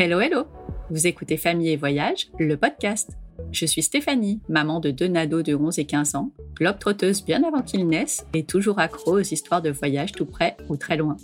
[0.00, 0.44] Hello, hello
[0.90, 3.18] Vous écoutez Famille et Voyage, le podcast.
[3.50, 7.62] Je suis Stéphanie, maman de deux nados de 11 et 15 ans, globe-trotteuse bien avant
[7.62, 11.16] qu'ils naissent et toujours accro aux histoires de voyage tout près ou très loin.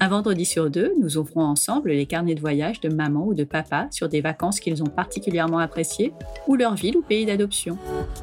[0.00, 3.44] Un vendredi sur deux, nous ouvrons ensemble les carnets de voyage de maman ou de
[3.44, 6.12] papa sur des vacances qu'ils ont particulièrement appréciées
[6.48, 7.78] ou leur ville ou pays d'adoption.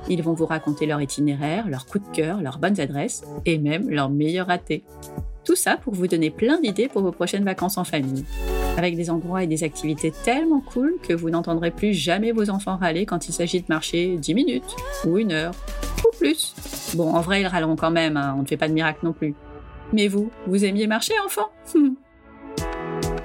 [0.09, 3.89] Ils vont vous raconter leur itinéraire, leurs coups de cœur, leurs bonnes adresses et même
[3.89, 4.83] leurs meilleurs ratés.
[5.45, 8.25] Tout ça pour vous donner plein d'idées pour vos prochaines vacances en famille.
[8.77, 12.77] Avec des endroits et des activités tellement cool que vous n'entendrez plus jamais vos enfants
[12.77, 15.53] râler quand il s'agit de marcher 10 minutes, ou une heure,
[16.05, 16.53] ou plus.
[16.95, 19.13] Bon, en vrai, ils râleront quand même, hein, on ne fait pas de miracle non
[19.13, 19.33] plus.
[19.93, 21.49] Mais vous, vous aimiez marcher, enfant?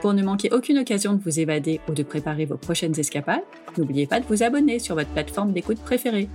[0.00, 3.42] Pour ne manquer aucune occasion de vous évader ou de préparer vos prochaines escapades,
[3.76, 6.28] n'oubliez pas de vous abonner sur votre plateforme d'écoute préférée.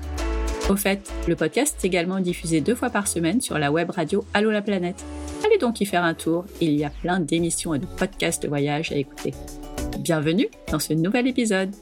[0.70, 4.26] Au fait, le podcast est également diffusé deux fois par semaine sur la web radio
[4.34, 5.02] Allo la planète.
[5.46, 8.50] Allez donc y faire un tour, il y a plein d'émissions et de podcasts de
[8.50, 9.34] voyage à écouter.
[10.00, 11.74] Bienvenue dans ce nouvel épisode.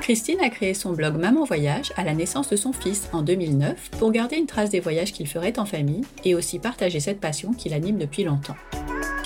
[0.00, 3.90] Christine a créé son blog Maman Voyage à la naissance de son fils en 2009
[3.98, 7.52] pour garder une trace des voyages qu'il ferait en famille et aussi partager cette passion
[7.52, 8.56] qui l'anime depuis longtemps.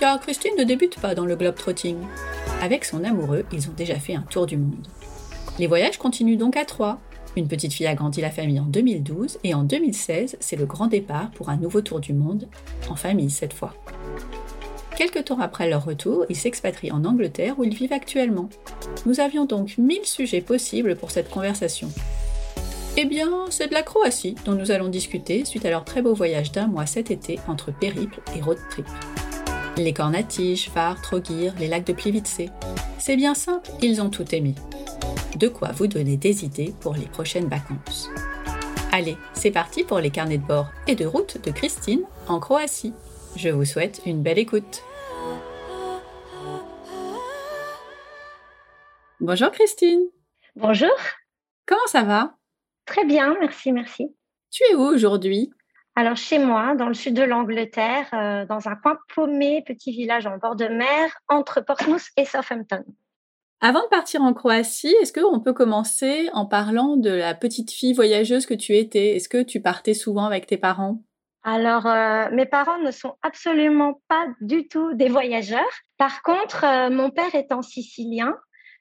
[0.00, 1.96] Car Christine ne débute pas dans le globe-trotting.
[2.60, 4.88] Avec son amoureux, ils ont déjà fait un tour du monde.
[5.60, 6.98] Les voyages continuent donc à trois.
[7.36, 10.86] Une petite fille a grandi la famille en 2012 et en 2016, c'est le grand
[10.86, 12.48] départ pour un nouveau tour du monde,
[12.88, 13.74] en famille cette fois.
[14.96, 18.48] Quelques temps après leur retour, ils s'expatrient en Angleterre où ils vivent actuellement.
[19.04, 21.90] Nous avions donc mille sujets possibles pour cette conversation.
[22.96, 26.14] Eh bien, c'est de la Croatie dont nous allons discuter suite à leur très beau
[26.14, 28.86] voyage d'un mois cet été entre périple et road trip.
[29.76, 32.40] Les Cornatiges, Var, Trogir, les lacs de Plivice.
[32.98, 34.54] C'est bien simple, ils ont tout aimé.
[35.36, 38.08] De quoi vous donner des idées pour les prochaines vacances.
[38.90, 42.94] Allez, c'est parti pour les carnets de bord et de route de Christine en Croatie.
[43.36, 44.82] Je vous souhaite une belle écoute.
[49.20, 50.06] Bonjour Christine.
[50.54, 50.96] Bonjour.
[51.66, 52.34] Comment ça va?
[52.86, 54.16] Très bien, merci, merci.
[54.50, 55.50] Tu es où aujourd'hui?
[55.96, 60.26] Alors chez moi, dans le sud de l'Angleterre, euh, dans un coin paumé, petit village
[60.26, 62.84] en bord de mer, entre Portsmouth et Southampton.
[63.60, 67.94] Avant de partir en Croatie, est-ce qu'on peut commencer en parlant de la petite fille
[67.94, 69.16] voyageuse que tu étais?
[69.16, 71.02] Est-ce que tu partais souvent avec tes parents?
[71.42, 75.62] Alors, euh, mes parents ne sont absolument pas du tout des voyageurs.
[75.96, 78.36] Par contre, euh, mon père étant sicilien,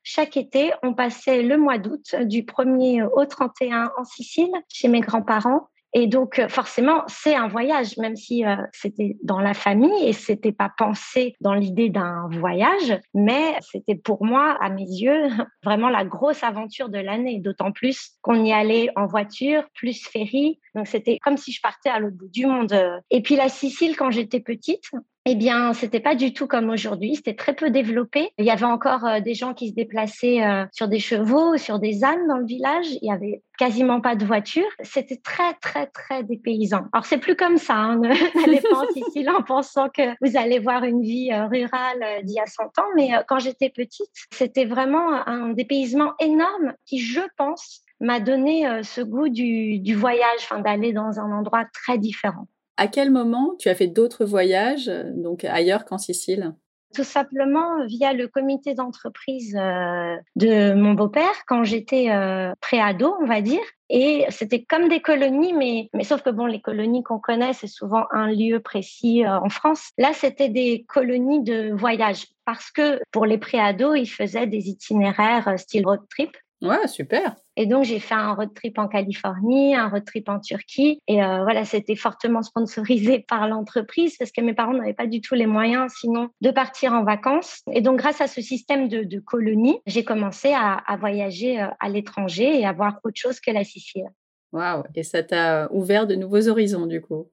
[0.07, 4.99] chaque été, on passait le mois d'août du 1er au 31 en Sicile chez mes
[4.99, 5.67] grands-parents.
[5.97, 10.51] Et donc, euh, forcément, c'est un voyage, même si c'était dans la famille et c'était
[10.51, 15.29] pas pensé dans l'idée d'un voyage, mais c'était pour moi, à mes yeux,
[15.63, 17.39] vraiment la grosse aventure de l'année.
[17.39, 20.59] D'autant plus qu'on y allait en voiture, plus ferry.
[20.75, 22.77] Donc, c'était comme si je partais à l'autre bout du monde.
[23.09, 24.91] Et puis, la Sicile, quand j'étais petite,
[25.27, 27.15] eh bien, c'était pas du tout comme aujourd'hui.
[27.15, 28.29] C'était très peu développé.
[28.37, 31.79] Il y avait encore euh, des gens qui se déplaçaient euh, sur des chevaux, sur
[31.79, 32.85] des ânes dans le village.
[33.01, 34.67] Il y avait quasiment pas de voiture.
[34.83, 36.85] C'était très, très, très dépaysant.
[36.93, 37.73] Alors, c'est plus comme ça.
[37.73, 38.01] Hein.
[38.35, 42.35] N'allez pas en Sicile en pensant que vous allez voir une vie euh, rurale d'il
[42.35, 42.85] y a 100 ans.
[42.95, 49.01] Mais quand j'étais petite, c'était vraiment un dépaysement énorme qui, je pense, m'a donné ce
[49.01, 52.47] goût du, du voyage, enfin, d'aller dans un endroit très différent.
[52.77, 56.53] À quel moment tu as fait d'autres voyages, donc ailleurs qu'en Sicile?
[56.95, 63.25] Tout simplement via le comité d'entreprise euh, de mon beau-père quand j'étais euh, pré-ado, on
[63.25, 63.61] va dire.
[63.89, 67.67] Et c'était comme des colonies, mais, mais sauf que bon, les colonies qu'on connaît, c'est
[67.67, 69.89] souvent un lieu précis euh, en France.
[69.97, 75.59] Là, c'était des colonies de voyage parce que pour les pré-ados, ils faisaient des itinéraires
[75.59, 76.31] style road trip.
[76.61, 77.35] Ouais, super.
[77.57, 80.99] Et donc, j'ai fait un road trip en Californie, un road trip en Turquie.
[81.07, 85.21] Et euh, voilà, c'était fortement sponsorisé par l'entreprise parce que mes parents n'avaient pas du
[85.21, 87.61] tout les moyens, sinon, de partir en vacances.
[87.71, 91.67] Et donc, grâce à ce système de, de colonie, j'ai commencé à, à voyager euh,
[91.79, 94.05] à l'étranger et à voir autre chose que la Sicile.
[94.51, 97.29] Waouh Et ça t'a ouvert de nouveaux horizons, du coup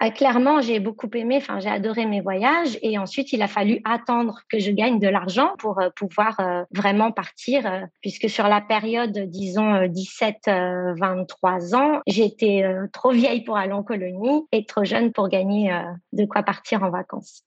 [0.00, 3.80] ah, clairement, j'ai beaucoup aimé, enfin, j'ai adoré mes voyages et ensuite, il a fallu
[3.84, 8.46] attendre que je gagne de l'argent pour euh, pouvoir euh, vraiment partir, euh, puisque sur
[8.46, 15.12] la période, disons, 17-23 ans, j'étais trop vieille pour aller en colonie et trop jeune
[15.12, 15.76] pour gagner
[16.12, 17.42] de quoi partir en vacances.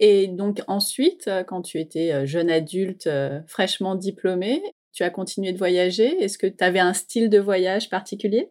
[0.00, 3.08] Et donc ensuite, quand tu étais jeune adulte,
[3.46, 4.62] fraîchement diplômée,
[4.92, 6.22] tu as continué de voyager.
[6.22, 8.50] Est-ce que tu avais un style de voyage particulier?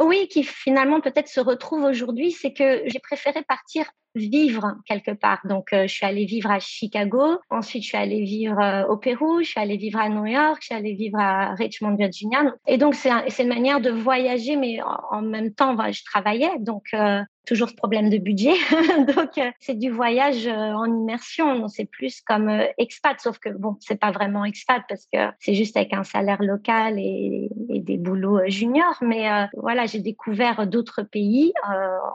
[0.00, 5.40] Oui, qui finalement peut-être se retrouve aujourd'hui, c'est que j'ai préféré partir vivre quelque part.
[5.44, 7.38] Donc, euh, je suis allée vivre à Chicago.
[7.50, 9.40] Ensuite, je suis allée vivre euh, au Pérou.
[9.40, 10.58] Je suis allée vivre à New York.
[10.60, 12.54] Je suis allée vivre à Richmond, Virginia.
[12.66, 14.78] Et donc, c'est une manière de voyager, mais
[15.10, 16.52] en, même temps, je travaillais.
[16.60, 18.54] Donc, euh, toujours ce problème de budget.
[19.16, 21.68] Donc, euh, c'est du voyage euh, en immersion.
[21.68, 25.54] C'est plus comme euh, expat, sauf que bon, c'est pas vraiment expat parce que c'est
[25.54, 28.98] juste avec un salaire local et, des boulots juniors.
[29.02, 31.52] Mais voilà, j'ai découvert d'autres pays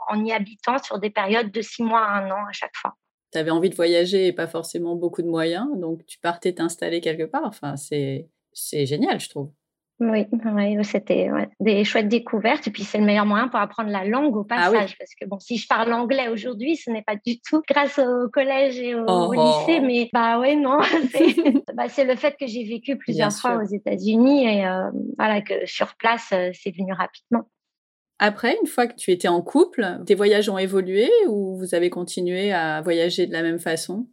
[0.08, 2.94] en y habitant sur des périodes de six mois à un an à chaque fois.
[3.32, 7.00] Tu avais envie de voyager et pas forcément beaucoup de moyens, donc tu partais t'installer
[7.00, 7.44] quelque part.
[7.44, 8.26] Enfin, c'est
[8.86, 9.52] génial, je trouve.
[10.00, 10.26] Oui,
[10.82, 11.28] c'était
[11.60, 12.66] des chouettes découvertes.
[12.66, 14.96] Et puis, c'est le meilleur moyen pour apprendre la langue au ah passage.
[14.98, 18.28] Parce que, bon, si je parle anglais aujourd'hui, ce n'est pas du tout grâce au
[18.30, 19.32] collège et au, oh.
[19.32, 19.80] lycée.
[19.80, 20.78] Mais, bah ouais, non.
[21.74, 25.66] Bah, c'est le fait que j'ai vécu plusieurs fois aux États-Unis et euh, voilà, que
[25.66, 27.48] sur place, euh, c'est venu rapidement.
[28.18, 31.88] Après, une fois que tu étais en couple, tes voyages ont évolué ou vous avez
[31.88, 34.06] continué à voyager de la même façon?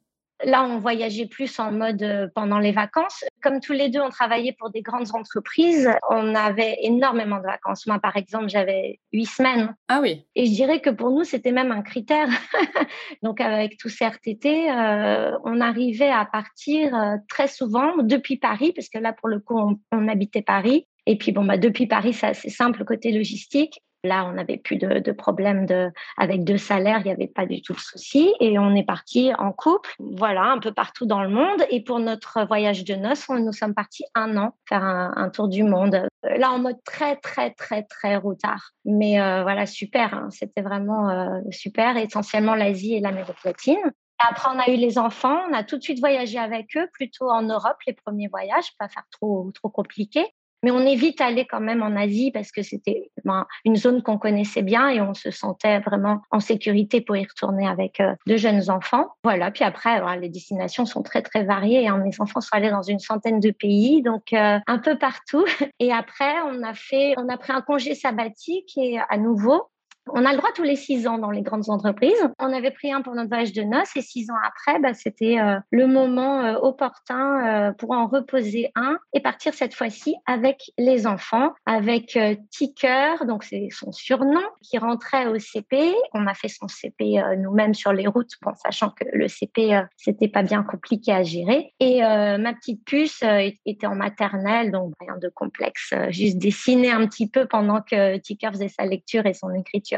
[0.44, 3.24] Là, on voyageait plus en mode euh, pendant les vacances.
[3.42, 5.90] Comme tous les deux, on travaillait pour des grandes entreprises.
[6.12, 7.88] On avait énormément de vacances.
[7.88, 9.76] Moi, par exemple, j'avais huit semaines.
[9.88, 10.28] Ah oui.
[10.36, 12.30] Et je dirais que pour nous, c'était même un critère.
[13.24, 18.90] Donc, avec tout RTT, euh, on arrivait à partir euh, très souvent depuis Paris, parce
[18.90, 20.86] que là, pour le coup, on, on habitait Paris.
[21.08, 23.82] Et puis, bon, bah, depuis Paris, c'est assez simple côté logistique.
[24.04, 27.46] Là, on n'avait plus de, de problème de, avec deux salaires, il n'y avait pas
[27.46, 28.34] du tout de souci.
[28.40, 31.64] Et on est parti en couple, voilà, un peu partout dans le monde.
[31.70, 35.64] Et pour notre voyage de noces, nous sommes partis un an faire un, tour du
[35.64, 35.96] monde.
[36.26, 38.72] Euh, là, en mode très, très, très, très routard.
[38.86, 40.14] Mais euh, voilà, super.
[40.14, 40.30] Hein.
[40.32, 41.98] C'était vraiment euh, super.
[41.98, 43.78] Essentiellement l'Asie et l'Amérique latine.
[44.20, 47.30] Après, on a eu les enfants, on a tout de suite voyagé avec eux, plutôt
[47.30, 50.26] en Europe, les premiers voyages, pas faire trop, trop compliqué.
[50.64, 54.18] Mais on évite d'aller quand même en Asie parce que c'était ben, une zone qu'on
[54.18, 58.38] connaissait bien et on se sentait vraiment en sécurité pour y retourner avec euh, de
[58.38, 59.08] jeunes enfants.
[59.24, 59.52] Voilà.
[59.52, 61.88] Puis après, les destinations sont très très variées.
[61.88, 61.98] Hein.
[61.98, 65.46] Mes enfants sont allés dans une centaine de pays, donc euh, un peu partout.
[65.80, 69.70] Et après, on a fait, on a pris un congé sabbatique et à nouveau,
[70.14, 72.22] on a le droit tous les six ans dans les grandes entreprises.
[72.40, 75.40] On avait pris un pour notre voyage de noces et six ans après, bah, c'était
[75.40, 80.72] euh, le moment euh, opportun euh, pour en reposer un et partir cette fois-ci avec
[80.78, 82.18] les enfants, avec
[82.52, 85.94] Ticker, donc c'est son surnom, qui rentrait au CP.
[86.14, 90.28] On a fait son CP nous-mêmes sur les routes, bon, sachant que le CP, c'était
[90.28, 91.74] pas bien compliqué à gérer.
[91.80, 93.24] Et ma petite puce
[93.66, 98.52] était en maternelle, donc rien de complexe, juste dessiner un petit peu pendant que Ticker
[98.52, 99.97] faisait sa lecture et son écriture.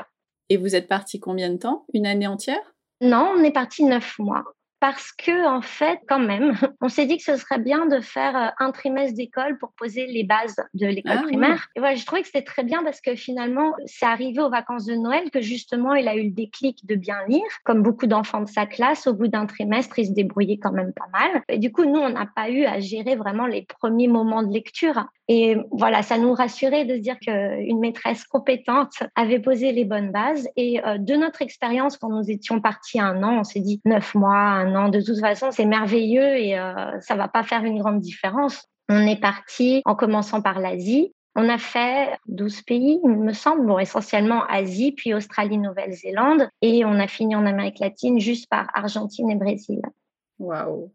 [0.49, 1.85] Et vous êtes parti combien de temps?
[1.93, 2.73] Une année entière?
[3.01, 4.43] Non, on est parti neuf mois
[4.79, 8.35] parce que en fait, quand même, on s'est dit que ce serait bien de faire
[8.35, 11.67] euh, un trimestre d'école pour poser les bases de l'école ah primaire.
[11.75, 14.85] Et voilà, je trouvais que c'était très bien parce que finalement, c'est arrivé aux vacances
[14.85, 17.43] de Noël que justement, il a eu le déclic de bien lire.
[17.63, 20.93] Comme beaucoup d'enfants de sa classe, au bout d'un trimestre, il se débrouillait quand même
[20.93, 21.43] pas mal.
[21.49, 24.53] Et du coup, nous, on n'a pas eu à gérer vraiment les premiers moments de
[24.53, 25.05] lecture.
[25.27, 30.11] Et voilà, ça nous rassurait de se dire qu'une maîtresse compétente avait posé les bonnes
[30.11, 30.49] bases.
[30.55, 34.15] Et euh, de notre expérience, quand nous étions partis un an, on s'est dit neuf
[34.15, 37.99] mois, non, de toute façon, c'est merveilleux et euh, ça va pas faire une grande
[37.99, 38.65] différence.
[38.89, 41.13] On est parti en commençant par l'Asie.
[41.35, 46.93] On a fait 12 pays, il me semble, essentiellement Asie, puis Australie, Nouvelle-Zélande, et on
[46.93, 49.79] a fini en Amérique latine juste par Argentine et Brésil.
[50.39, 50.91] Waouh!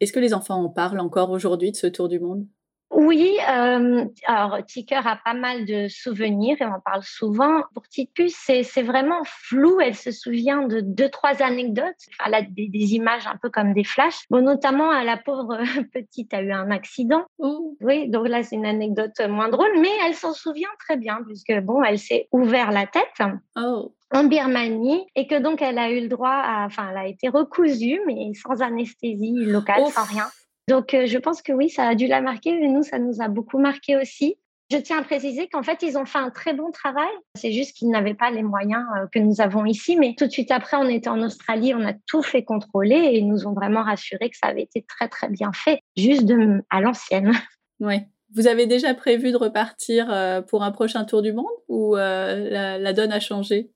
[0.00, 2.46] Est-ce que les enfants en parlent encore aujourd'hui de ce tour du monde?
[2.92, 7.62] Oui, euh, alors Ticker a pas mal de souvenirs et on en parle souvent.
[7.72, 7.84] Pour
[8.14, 9.80] Puce, c'est vraiment flou.
[9.80, 11.96] Elle se souvient de deux, trois anecdotes.
[12.24, 14.26] Elle a des, images un peu comme des flashs.
[14.28, 15.58] Bon, notamment, la pauvre
[15.92, 17.24] petite a eu un accident.
[17.38, 21.58] Oui, donc là, c'est une anecdote moins drôle, mais elle s'en souvient très bien puisque,
[21.60, 23.22] bon, elle s'est ouvert la tête.
[23.56, 27.06] Oh en Birmanie et que donc elle a eu le droit à, enfin, elle a
[27.06, 30.26] été recousue, mais sans anesthésie locale, sans rien.
[30.72, 32.48] Donc, euh, je pense que oui, ça a dû la marquer.
[32.48, 34.36] Et nous, ça nous a beaucoup marqué aussi.
[34.70, 37.10] Je tiens à préciser qu'en fait, ils ont fait un très bon travail.
[37.36, 39.98] C'est juste qu'ils n'avaient pas les moyens euh, que nous avons ici.
[39.98, 43.18] Mais tout de suite après, on était en Australie, on a tout fait contrôler et
[43.18, 46.32] ils nous ont vraiment rassuré que ça avait été très, très bien fait, juste
[46.70, 47.32] à l'ancienne.
[47.80, 47.96] Oui.
[48.32, 52.92] Vous avez déjà prévu de repartir euh, pour un prochain tour du monde ou la
[52.92, 53.72] donne a changé?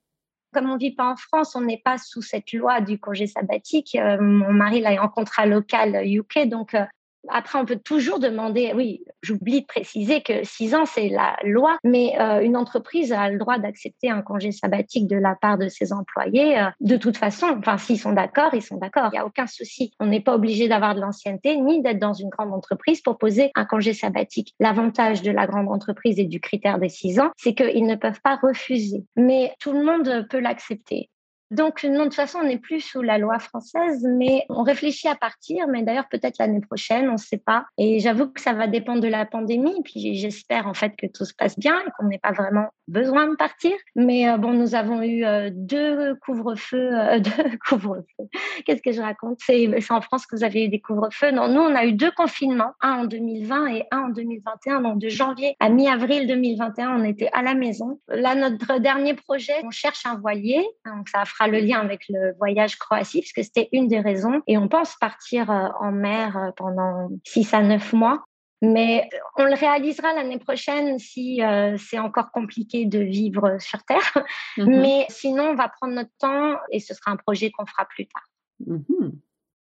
[0.56, 3.94] Comme on vit pas en France, on n'est pas sous cette loi du congé sabbatique.
[3.94, 6.86] Euh, mon mari l'a en contrat local UK, donc euh,
[7.28, 11.78] après, on peut toujours demander, oui, j'oublie de préciser que six ans, c'est la loi,
[11.84, 15.68] mais euh, une entreprise a le droit d'accepter un congé sabbatique de la part de
[15.68, 17.46] ses employés euh, de toute façon.
[17.58, 19.10] Enfin, s'ils sont d'accord, ils sont d'accord.
[19.12, 19.92] Il n'y a aucun souci.
[20.00, 23.50] On n'est pas obligé d'avoir de l'ancienneté ni d'être dans une grande entreprise pour poser
[23.54, 24.54] un congé sabbatique.
[24.60, 28.20] L'avantage de la grande entreprise et du critère des six ans, c'est qu'ils ne peuvent
[28.22, 29.04] pas refuser.
[29.16, 31.10] Mais tout le monde peut l'accepter.
[31.50, 35.08] Donc, non, de toute façon, on n'est plus sous la loi française, mais on réfléchit
[35.08, 37.64] à partir, mais d'ailleurs peut-être l'année prochaine, on ne sait pas.
[37.78, 41.24] Et j'avoue que ça va dépendre de la pandémie, puis j'espère en fait que tout
[41.24, 43.72] se passe bien et qu'on n'ait pas vraiment besoin de partir.
[43.94, 48.28] Mais euh, bon, nous avons eu euh, deux couvre-feux, euh, deux couvre-feux.
[48.64, 49.38] Qu'est-ce que je raconte?
[49.44, 51.30] C'est en France que vous avez eu des couvre-feux.
[51.30, 54.80] Non, nous, on a eu deux confinements, un en 2020 et un en 2021.
[54.82, 58.00] Donc, de janvier à mi-avril 2021, on était à la maison.
[58.08, 60.66] Là, notre dernier projet, on cherche un voilier.
[60.84, 64.42] Donc, ça fera le lien avec le voyage Croatie, parce que c'était une des raisons.
[64.46, 68.24] Et on pense partir euh, en mer euh, pendant 6 à 9 mois.
[68.62, 74.24] Mais on le réalisera l'année prochaine si euh, c'est encore compliqué de vivre sur Terre.
[74.56, 74.80] Mhm.
[74.80, 78.06] Mais sinon, on va prendre notre temps et ce sera un projet qu'on fera plus
[78.06, 78.24] tard.
[78.66, 79.12] Mhm.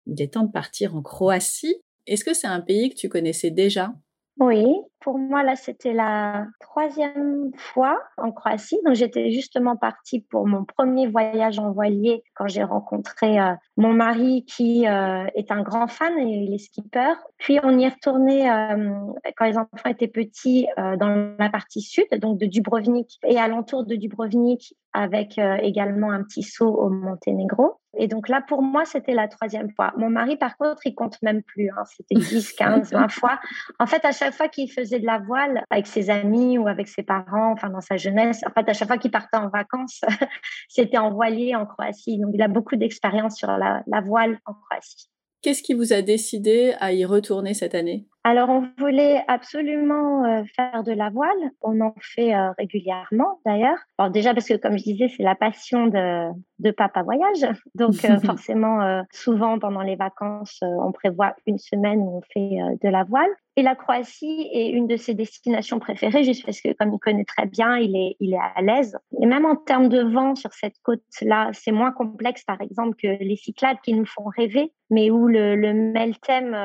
[0.05, 1.75] Il est temps de partir en Croatie.
[2.05, 3.93] Est-ce que c'est un pays que tu connaissais déjà?
[4.39, 4.65] Oui,
[4.99, 8.79] pour moi, là, c'était la troisième fois en Croatie.
[8.83, 13.93] Donc, j'étais justement partie pour mon premier voyage en voilier quand j'ai rencontré euh, mon
[13.93, 17.13] mari qui euh, est un grand fan et il est skipper.
[17.37, 18.95] Puis, on y est retourné euh,
[19.37, 23.95] quand les enfants étaient petits dans la partie sud, donc de Dubrovnik et alentour de
[23.95, 27.79] Dubrovnik avec également un petit saut au Monténégro.
[27.95, 29.93] Et donc là, pour moi, c'était la troisième fois.
[29.97, 31.69] Mon mari, par contre, il compte même plus.
[31.69, 31.83] Hein.
[31.85, 33.39] C'était 10, 15, 20 fois.
[33.79, 36.87] En fait, à chaque fois qu'il faisait de la voile avec ses amis ou avec
[36.87, 40.01] ses parents, enfin dans sa jeunesse, en fait, à chaque fois qu'il partait en vacances,
[40.69, 42.17] c'était en voilier en Croatie.
[42.19, 45.09] Donc, il a beaucoup d'expérience sur la, la voile en Croatie.
[45.43, 48.07] Qu'est-ce qui vous a décidé à y retourner cette année?
[48.23, 51.51] Alors, on voulait absolument euh, faire de la voile.
[51.61, 53.77] On en fait euh, régulièrement, d'ailleurs.
[53.97, 57.45] Alors, déjà, parce que, comme je disais, c'est la passion de, de Papa Voyage.
[57.75, 62.87] Donc, euh, forcément, souvent, pendant les vacances, on prévoit une semaine où on fait de
[62.87, 63.29] la voile.
[63.55, 67.25] Et la Croatie est une de ses destinations préférées, juste parce que, comme il connaît
[67.25, 68.97] très bien, il est, il est à l'aise.
[69.21, 73.07] Et même en termes de vent sur cette côte-là, c'est moins complexe, par exemple, que
[73.23, 76.55] les Cyclades qui nous font rêver, mais où le, le Meltem,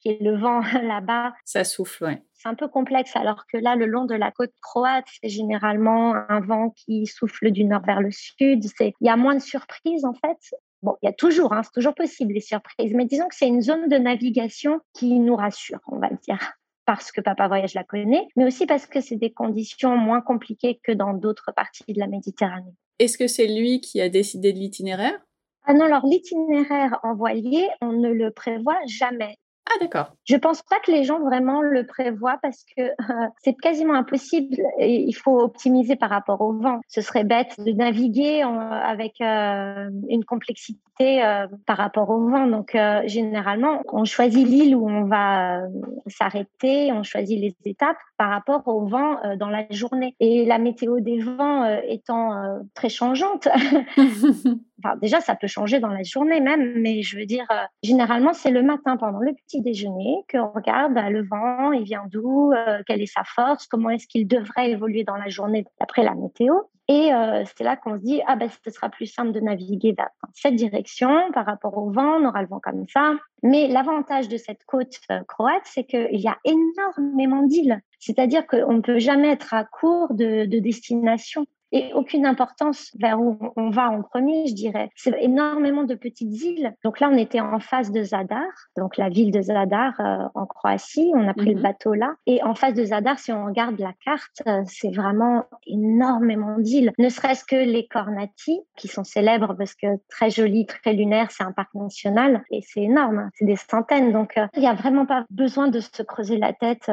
[0.00, 1.34] qui est le vent là-bas.
[1.44, 2.14] Ça souffle, oui.
[2.32, 6.14] C'est un peu complexe, alors que là, le long de la côte croate, c'est généralement
[6.28, 8.64] un vent qui souffle du nord vers le sud.
[8.80, 10.56] Il y a moins de surprises, en fait.
[10.82, 13.46] Bon, il y a toujours, hein, c'est toujours possible les surprises, mais disons que c'est
[13.46, 17.74] une zone de navigation qui nous rassure, on va le dire parce que Papa Voyage
[17.74, 21.92] la connaît, mais aussi parce que c'est des conditions moins compliquées que dans d'autres parties
[21.92, 22.74] de la Méditerranée.
[22.98, 25.18] Est-ce que c'est lui qui a décidé de l'itinéraire?
[25.64, 29.38] Ah non, alors l'itinéraire en voilier, on ne le prévoit jamais.
[29.70, 30.12] Ah d'accord.
[30.24, 34.56] Je pense pas que les gens vraiment le prévoient parce que euh, c'est quasiment impossible.
[34.80, 36.80] Il faut optimiser par rapport au vent.
[36.88, 42.48] Ce serait bête de naviguer avec euh, une complexité euh, par rapport au vent.
[42.48, 42.76] Donc
[43.06, 45.62] généralement, on choisit l'île où on va
[46.08, 50.16] s'arrêter, on choisit les étapes par rapport au vent dans la journée.
[50.18, 53.48] Et la météo des vents étant très changeante.
[55.00, 57.46] Déjà, ça peut changer dans la journée même, mais je veux dire,
[57.82, 62.04] généralement, c'est le matin pendant le petit déjeuner qu'on regarde bah, le vent, il vient
[62.10, 66.02] d'où, euh, quelle est sa force, comment est-ce qu'il devrait évoluer dans la journée d'après
[66.02, 66.54] la météo.
[66.88, 69.92] Et euh, c'est là qu'on se dit, ah ben, ce sera plus simple de naviguer
[69.92, 73.14] dans cette direction par rapport au vent, on aura le vent comme ça.
[73.42, 77.80] Mais l'avantage de cette côte euh, croate, c'est qu'il y a énormément d'îles.
[78.00, 83.38] C'est-à-dire qu'on ne peut jamais être à court de destination et aucune importance vers où
[83.56, 84.90] on va en premier, je dirais.
[84.94, 86.74] C'est énormément de petites îles.
[86.84, 90.46] Donc là, on était en face de Zadar, donc la ville de Zadar euh, en
[90.46, 91.10] Croatie.
[91.14, 91.62] On a pris le mhm.
[91.62, 92.14] bateau là.
[92.26, 96.92] Et en face de Zadar, si on regarde la carte, euh, c'est vraiment énormément d'îles.
[96.98, 101.44] Ne serait-ce que les Kornati, qui sont célèbres parce que très joli, très lunaire, c'est
[101.44, 103.18] un parc national et c'est énorme.
[103.18, 103.30] Hein.
[103.34, 104.12] C'est des centaines.
[104.12, 106.90] Donc euh, il n'y a vraiment pas besoin de se creuser la tête.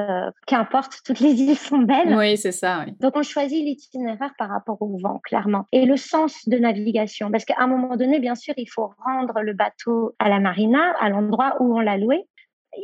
[0.47, 2.15] Qu'importe, toutes les îles sont belles.
[2.15, 2.83] Oui, c'est ça.
[2.85, 2.93] Oui.
[2.99, 5.65] Donc on choisit l'itinéraire par rapport au vent, clairement.
[5.71, 9.41] Et le sens de navigation, parce qu'à un moment donné, bien sûr, il faut rendre
[9.41, 12.27] le bateau à la marina, à l'endroit où on l'a loué.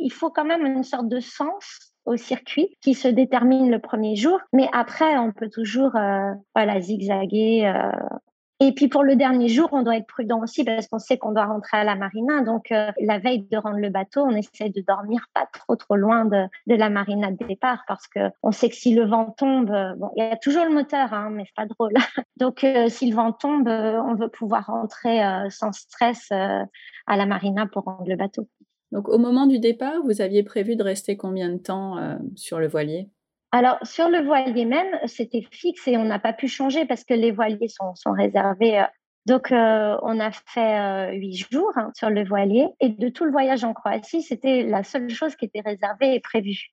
[0.00, 4.16] Il faut quand même une sorte de sens au circuit qui se détermine le premier
[4.16, 7.90] jour, mais après on peut toujours euh, voilà zigzaguer euh,
[8.58, 11.32] et puis pour le dernier jour, on doit être prudent aussi parce qu'on sait qu'on
[11.32, 12.42] doit rentrer à la marina.
[12.42, 15.96] Donc euh, la veille de rendre le bateau, on essaie de dormir pas trop trop
[15.96, 19.70] loin de, la marina de départ parce que on sait que si le vent tombe,
[19.70, 21.92] euh, bon, il y a toujours le moteur, hein, mais c'est pas drôle.
[22.38, 25.20] Donc euh, si le vent tombe, on veut pouvoir rentrer
[25.50, 28.48] sans stress à la marina pour rendre le bateau.
[28.90, 31.96] Donc au moment du départ, vous aviez prévu de rester combien de temps
[32.36, 33.10] sur le voilier?
[33.56, 37.14] Alors, sur le voilier même, c'était fixe et on n'a pas pu changer parce que
[37.14, 38.80] les voiliers sont, sont réservés.
[38.80, 38.84] Euh,
[39.24, 43.24] donc, euh, on a fait euh, huit jours hein, sur le voilier et de tout
[43.24, 46.66] le voyage en Croatie, c'était la seule chose qui était réservée et prévue.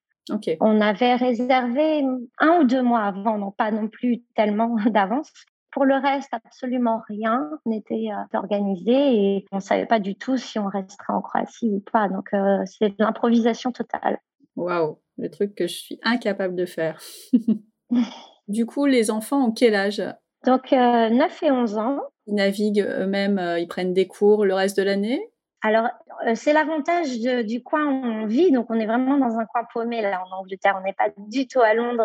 [0.60, 2.04] On avait réservé
[2.40, 5.32] un ou deux mois avant, non pas non plus tellement d'avance,
[5.72, 10.60] Pour le reste, absolument rien n'était organisé et on ne savait pas du tout si
[10.60, 12.10] on resterait en Croatie ou pas.
[12.10, 12.30] Donc,
[12.66, 14.20] c'est de l'improvisation totale.
[14.56, 17.02] Waouh, le truc que je suis incapable de faire.
[18.48, 20.04] du coup, les enfants ont quel âge?
[20.46, 22.00] Donc, 9 et 11 ans.
[22.28, 25.33] Ils naviguent eux-mêmes, ils prennent des cours le reste de l'année?
[25.66, 25.88] Alors,
[26.28, 28.52] euh, c'est l'avantage du coin où on vit.
[28.52, 30.76] Donc, on est vraiment dans un coin paumé là en Angleterre.
[30.78, 32.04] On n'est pas du tout à Londres.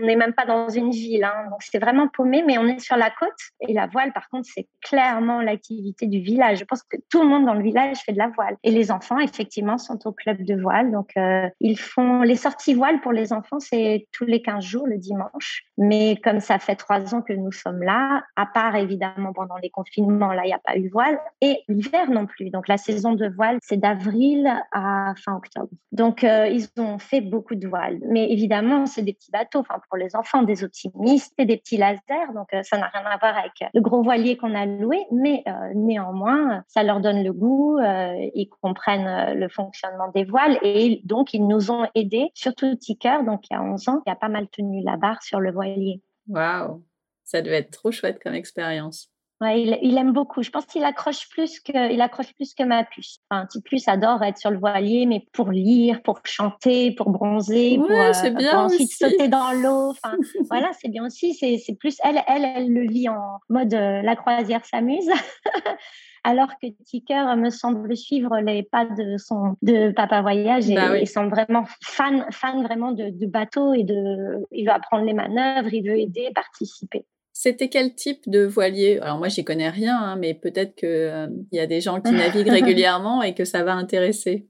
[0.00, 1.22] On n'est même pas dans une ville.
[1.22, 1.50] Hein.
[1.50, 3.28] Donc, c'est vraiment paumé, mais on est sur la côte.
[3.60, 6.58] Et la voile, par contre, c'est clairement l'activité du village.
[6.60, 8.56] Je pense que tout le monde dans le village fait de la voile.
[8.62, 10.90] Et les enfants, effectivement, sont au club de voile.
[10.90, 14.86] Donc, euh, ils font les sorties voile pour les enfants, c'est tous les 15 jours
[14.86, 15.64] le dimanche.
[15.76, 19.68] Mais comme ça fait trois ans que nous sommes là, à part évidemment pendant les
[19.68, 21.20] confinements, là, il n'y a pas eu voile.
[21.42, 22.48] Et l'hiver non plus.
[22.48, 25.68] Donc, la saison de voile, c'est d'avril à fin octobre.
[25.92, 27.98] Donc, euh, ils ont fait beaucoup de voiles.
[28.08, 31.76] Mais évidemment, c'est des petits bateaux, enfin, pour les enfants, des optimistes et des petits
[31.76, 32.32] lasers.
[32.34, 34.98] Donc, euh, ça n'a rien à voir avec le gros voilier qu'on a loué.
[35.12, 37.78] Mais euh, néanmoins, ça leur donne le goût.
[37.80, 40.58] ils comprennent le fonctionnement des voiles.
[40.62, 44.10] Et donc, ils nous ont aidés, surtout Ticker, donc il y a 11 ans, qui
[44.10, 46.02] a pas mal tenu la barre sur le voilier.
[46.28, 46.82] Waouh!
[47.24, 49.13] Ça devait être trop chouette comme expérience
[49.52, 50.42] il, aime beaucoup.
[50.42, 53.18] Je pense qu'il accroche plus que, il accroche plus que ma puce.
[53.30, 57.78] Enfin, petit plus adore être sur le voilier, mais pour lire, pour chanter, pour bronzer,
[57.78, 59.90] pour, euh, ensuite sauter dans l'eau.
[59.90, 60.16] Enfin,
[60.48, 61.34] voilà, c'est bien aussi.
[61.34, 65.10] C'est plus elle, elle, elle le vit en mode euh, la croisière s'amuse.
[66.24, 71.04] alors que Ticker me semble suivre les pas de son de Papa Voyage et, bah
[71.04, 75.72] semble vraiment fan fan vraiment de, de bateau et de il veut apprendre les manœuvres,
[75.72, 77.04] il veut aider, participer.
[77.44, 78.98] C'était quel type de voilier?
[79.00, 82.10] Alors moi, j'y connais rien, hein, mais peut-être qu'il euh, y a des gens qui
[82.12, 84.48] naviguent régulièrement et que ça va intéresser.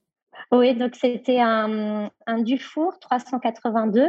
[0.52, 4.06] Oui, donc c'était un, un Dufour 382,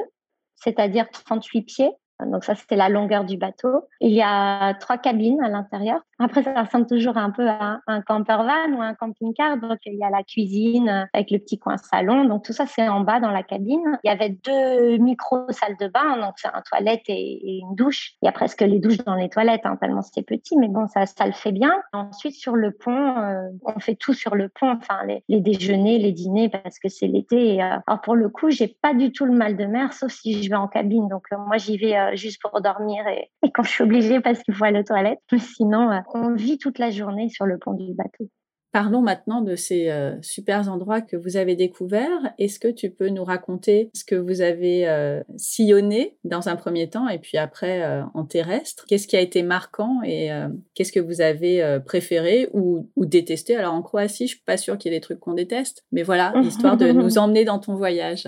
[0.54, 1.90] c'est-à-dire 38 pieds.
[2.24, 3.86] Donc ça, c'était la longueur du bateau.
[4.00, 6.02] Il y a trois cabines à l'intérieur.
[6.18, 9.58] Après, ça ressemble toujours un peu à un camper van ou un camping-car.
[9.58, 12.24] Donc, il y a la cuisine avec le petit coin salon.
[12.24, 14.00] Donc, tout ça, c'est en bas dans la cabine.
[14.04, 16.18] Il y avait deux micro-salles de bain.
[16.18, 18.14] Donc, c'est un toilette et, une douche.
[18.22, 20.58] Il y a presque les douches dans les toilettes, hein, tellement c'est petit.
[20.58, 21.74] Mais bon, ça, ça le fait bien.
[21.92, 24.72] Ensuite, sur le pont, euh, on fait tout sur le pont.
[24.72, 27.62] Enfin, les, déjeuners, les dîners, parce que c'est l'été.
[27.62, 30.42] Euh, alors, pour le coup, j'ai pas du tout le mal de mer, sauf si
[30.44, 31.10] je vais en cabine.
[31.10, 34.42] Donc, euh, moi, j'y vais juste pour dormir et, et, quand je suis obligée parce
[34.44, 35.20] qu'il faut aller aux toilettes.
[35.38, 38.30] Sinon, on vit toute la journée sur le pont du bateau.
[38.76, 42.34] Parlons maintenant de ces euh, super endroits que vous avez découverts.
[42.38, 46.90] Est-ce que tu peux nous raconter ce que vous avez euh, sillonné dans un premier
[46.90, 48.84] temps et puis après euh, en terrestre?
[48.86, 50.30] Qu'est-ce qui a été marquant et
[50.74, 53.56] qu'est-ce que vous avez préféré ou, ou, détesté?
[53.56, 56.04] Alors en Croatie, je suis pas sûre qu'il y ait des trucs qu'on déteste, mais
[56.04, 58.28] voilà, histoire de nous emmener dans ton voyage.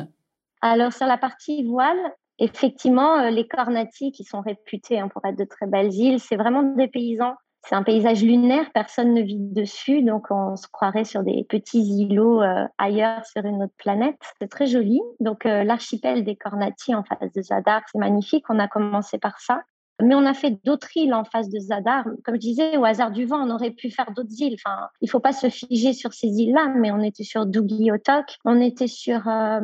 [0.61, 1.99] Alors sur la partie voile,
[2.39, 6.63] effectivement, les Cornati qui sont réputés hein, pour être de très belles îles, c'est vraiment
[6.63, 7.35] des paysans
[7.67, 11.81] c'est un paysage lunaire, personne ne vit dessus, donc on se croirait sur des petits
[11.81, 14.15] îlots euh, ailleurs sur une autre planète.
[14.39, 15.01] C'est très joli.
[15.19, 18.45] Donc euh, l'archipel des Cornati en face de Zadar, c'est magnifique.
[18.47, 19.63] On a commencé par ça.
[20.01, 22.05] Mais on a fait d'autres îles en face de Zadar.
[22.23, 24.55] Comme je disais, au hasard du vent, on aurait pu faire d'autres îles.
[24.63, 28.59] Enfin, il faut pas se figer sur ces îles-là, mais on était sur Otok, on
[28.61, 29.59] était sur euh,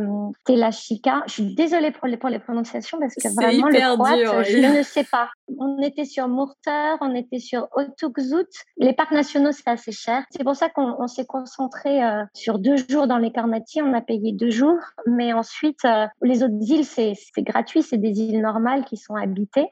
[0.46, 1.24] Telashika.
[1.28, 4.84] Je suis désolée pour les, pour les prononciations parce que vraiment le croate, je ne
[4.84, 5.30] sais pas.
[5.58, 8.48] On était sur Murter, on était sur Otukzut.
[8.78, 10.24] Les parcs nationaux, c'est assez cher.
[10.32, 13.82] C'est pour ça qu'on s'est concentré euh, sur deux jours dans les Carnati.
[13.82, 17.84] On a payé deux jours, mais ensuite, euh, les autres îles, c'est gratuit.
[17.84, 19.70] C'est des îles normales qui sont habitées.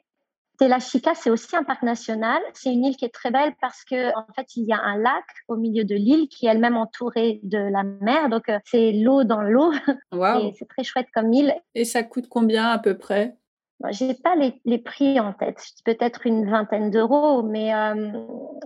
[0.67, 2.41] La Chica, c'est aussi un parc national.
[2.53, 4.97] C'est une île qui est très belle parce que en fait, il y a un
[4.97, 8.29] lac au milieu de l'île qui est elle-même entourée de la mer.
[8.29, 9.71] Donc, euh, c'est l'eau dans l'eau.
[10.11, 10.53] Wow.
[10.57, 11.55] c'est très chouette comme île.
[11.73, 13.35] Et ça coûte combien à peu près?
[13.89, 18.11] J'ai pas les, les, prix en tête, peut-être une vingtaine d'euros, mais euh,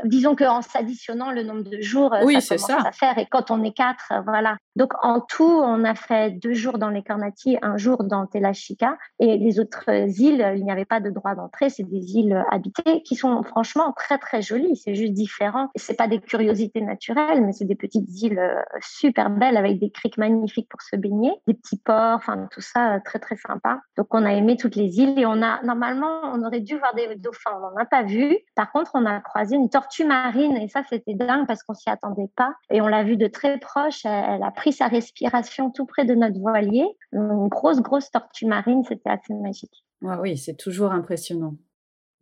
[0.03, 2.87] disons qu'en s'additionnant le nombre de jours, euh, oui, ça commence ça.
[2.87, 3.17] à faire.
[3.17, 4.57] Et quand on est quatre, euh, voilà.
[4.75, 8.97] Donc en tout, on a fait deux jours dans les Carnati, un jour dans Telashika,
[9.19, 11.69] et les autres îles, il n'y avait pas de droit d'entrée.
[11.69, 14.75] C'est des îles habitées qui sont franchement très très jolies.
[14.75, 15.69] C'est juste différent.
[15.75, 18.41] C'est pas des curiosités naturelles, mais c'est des petites îles
[18.81, 22.99] super belles avec des criques magnifiques pour se baigner, des petits ports, enfin tout ça
[23.05, 23.79] très très sympa.
[23.97, 26.93] Donc on a aimé toutes les îles et on a normalement on aurait dû voir
[26.95, 28.37] des dauphins, on n'en a pas vu.
[28.55, 31.89] Par contre, on a croisé une tortue marine et ça c'était dingue parce qu'on s'y
[31.89, 34.05] attendait pas et on l'a vue de très proche.
[34.05, 36.85] Elle, a pris sa respiration tout près de notre voilier.
[37.11, 39.83] Une grosse grosse tortue marine, c'était assez magique.
[40.01, 41.55] oui, c'est toujours impressionnant.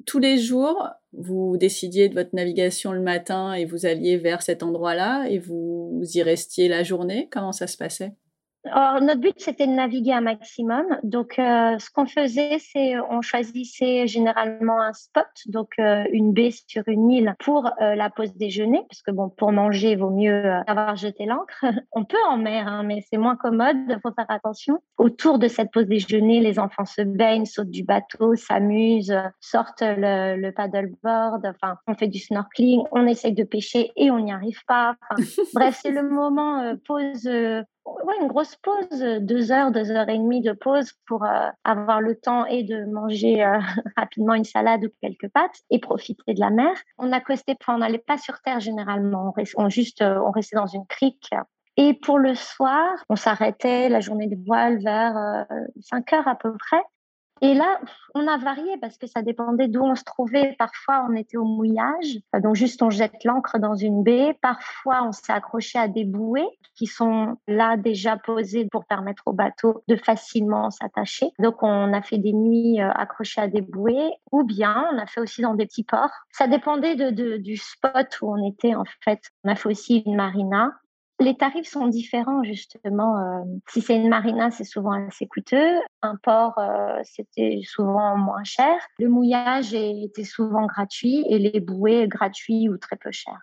[0.06, 4.64] Tous les jours, vous décidiez de votre navigation le matin et vous alliez vers cet
[4.64, 7.30] endroit-là et vous y restiez la journée?
[7.32, 8.14] Comment ça se passait?
[8.66, 10.86] Notre but, c'était de naviguer un maximum.
[11.04, 16.52] Donc, euh, ce qu'on faisait, c'est on choisissait généralement un spot, donc euh, une baie
[16.68, 20.10] sur une île pour euh, la pause déjeuner, parce que bon, pour manger, il vaut
[20.10, 21.64] mieux avoir jeté l'ancre.
[21.92, 24.80] on peut en mer, hein, mais c'est moins commode, il faut faire attention.
[24.98, 30.38] Autour de cette pause déjeuner, les enfants se baignent, sautent du bateau, s'amusent, sortent le,
[30.38, 34.64] le paddleboard, enfin, on fait du snorkeling, on essaye de pêcher et on n'y arrive
[34.68, 34.96] pas.
[35.54, 37.28] bref, c'est le moment pause
[37.86, 42.02] ouais, une grosse pause, deux heures, deux heures et demie de pause pour euh, avoir
[42.02, 43.60] le temps et de manger euh,
[43.98, 46.74] rapidement une salade ou quelques pâtes et profiter de la mer.
[46.98, 50.86] On accostait, on n'allait pas sur terre généralement, on, juste, euh, on restait dans une
[50.88, 51.30] crique.
[51.76, 55.48] Et pour le soir, on s'arrêtait la journée de voile vers
[55.82, 56.84] 5 heures à peu près.
[57.42, 57.80] Et là,
[58.16, 60.56] on a varié parce que ça dépendait d'où on se trouvait.
[60.58, 64.38] Parfois, on était au mouillage, donc juste on jette l'ancre dans une baie.
[64.42, 69.34] Parfois, on s'est accroché à des bouées qui sont là déjà posées pour permettre au
[69.34, 71.32] bateau de facilement s'attacher.
[71.40, 75.06] Donc, on a fait des nuits euh, accrochées à des bouées ou bien on a
[75.06, 76.12] fait aussi dans des petits ports.
[76.32, 79.22] Ça dépendait de, du spot où on était en fait.
[79.44, 80.72] On a fait aussi une marina
[81.20, 83.18] les tarifs sont différents justement.
[83.18, 85.80] Euh, si c'est une marina, c'est souvent assez coûteux.
[86.02, 88.76] Un port, euh, c'était souvent moins cher.
[89.00, 93.42] Le mouillage était souvent gratuit et les bouées gratuits ou très peu chers.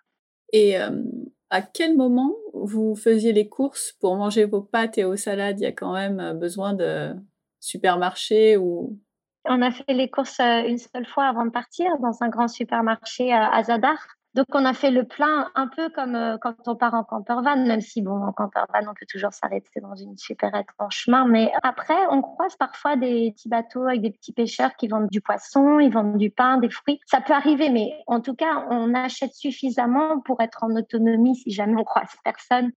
[0.53, 1.03] Et euh,
[1.51, 5.61] à quel moment vous faisiez les courses pour manger vos pâtes et vos salades?
[5.61, 7.15] Il y a quand même besoin de
[7.61, 8.99] supermarché ou?
[9.47, 13.33] On a fait les courses une seule fois avant de partir dans un grand supermarché
[13.33, 13.97] à Zadar.
[14.35, 17.67] Donc, on a fait le plein un peu comme euh, quand on part en campervan,
[17.67, 21.27] même si, bon, en campervan, on peut toujours s'arrêter dans une supérette en chemin.
[21.27, 25.21] Mais après, on croise parfois des petits bateaux avec des petits pêcheurs qui vendent du
[25.21, 27.01] poisson, ils vendent du pain, des fruits.
[27.07, 31.51] Ça peut arriver, mais en tout cas, on achète suffisamment pour être en autonomie si
[31.51, 32.71] jamais on croise personne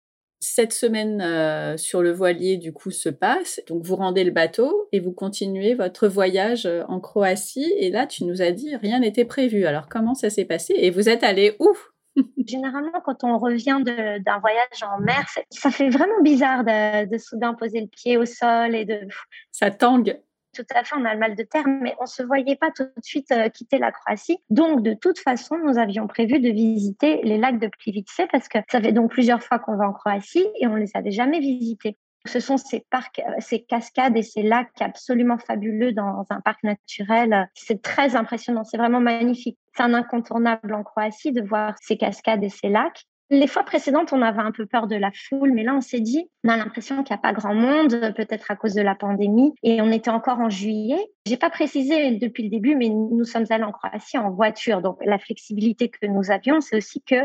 [0.41, 3.61] cette semaine euh, sur le voilier, du coup, se passe.
[3.67, 7.71] Donc, vous rendez le bateau et vous continuez votre voyage euh, en Croatie.
[7.77, 9.65] Et là, tu nous as dit, rien n'était prévu.
[9.65, 11.71] Alors, comment ça s'est passé Et vous êtes allé où?
[12.45, 17.53] Généralement, quand on revient d'un voyage en mer, ça fait vraiment bizarre de, de soudain
[17.53, 18.99] poser le pied au sol et de...
[19.51, 20.19] Ça tangue
[20.53, 22.71] tout à fait, on a le mal de terre, mais on ne se voyait pas
[22.71, 24.39] tout de suite euh, quitter la Croatie.
[24.49, 28.59] Donc, de toute façon, nous avions prévu de visiter les lacs de Plivice parce que
[28.69, 31.39] ça fait donc plusieurs fois qu'on va en Croatie et on ne les avait jamais
[31.39, 31.97] visités.
[32.25, 36.63] Ce sont ces parcs, euh, ces cascades et ces lacs absolument fabuleux dans un parc
[36.63, 37.49] naturel.
[37.55, 39.57] C'est très impressionnant, c'est vraiment magnifique.
[39.75, 43.05] C'est un incontournable en Croatie de voir ces cascades et ces lacs.
[43.33, 46.01] Les fois précédentes, on avait un peu peur de la foule, mais là, on s'est
[46.01, 48.93] dit, on a l'impression qu'il n'y a pas grand monde, peut-être à cause de la
[48.93, 50.99] pandémie, et on était encore en juillet.
[51.25, 54.97] J'ai pas précisé depuis le début, mais nous sommes allés en Croatie en voiture, donc
[55.05, 57.15] la flexibilité que nous avions, c'est aussi que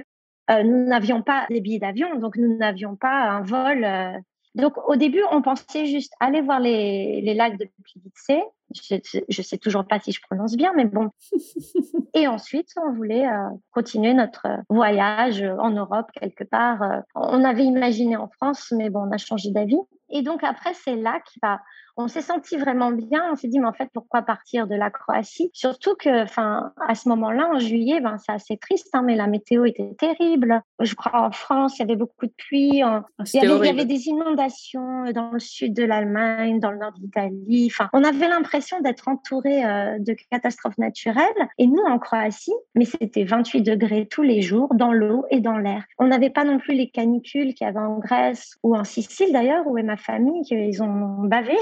[0.49, 4.13] euh, nous n'avions pas des billets d'avion, donc nous n'avions pas un vol euh,
[4.57, 8.43] donc, au début, on pensait juste aller voir les, les lacs de Plivice.
[8.75, 8.97] Je,
[9.29, 11.11] je sais toujours pas si je prononce bien, mais bon.
[12.15, 16.83] Et ensuite, on voulait euh, continuer notre voyage en Europe quelque part.
[16.83, 19.79] Euh, on avait imaginé en France, mais bon, on a changé d'avis.
[20.09, 21.61] Et donc après, c'est là bah,
[21.99, 23.23] on s'est senti vraiment bien.
[23.33, 25.51] On s'est dit, mais en fait, pourquoi partir de la Croatie?
[25.55, 29.27] Surtout que, enfin, à ce moment-là, en juillet, ben, c'est assez triste, hein, mais la
[29.27, 30.61] météo était terrible.
[30.79, 32.83] Je crois en France, il y avait beaucoup de pluie.
[32.83, 37.71] Ah, il, y avait, des inondations dans le sud de l'Allemagne, dans le nord d'Italie.
[37.73, 41.27] Enfin, on avait l'impression d'être entouré euh, de catastrophes naturelles.
[41.59, 45.59] Et nous, en Croatie, mais c'était 28 degrés tous les jours, dans l'eau et dans
[45.59, 45.85] l'air.
[45.99, 49.33] On n'avait pas non plus les canicules qu'il y avait en Grèce ou en Sicile
[49.33, 51.57] d'ailleurs, où est ma famille, qu'ils ont bavé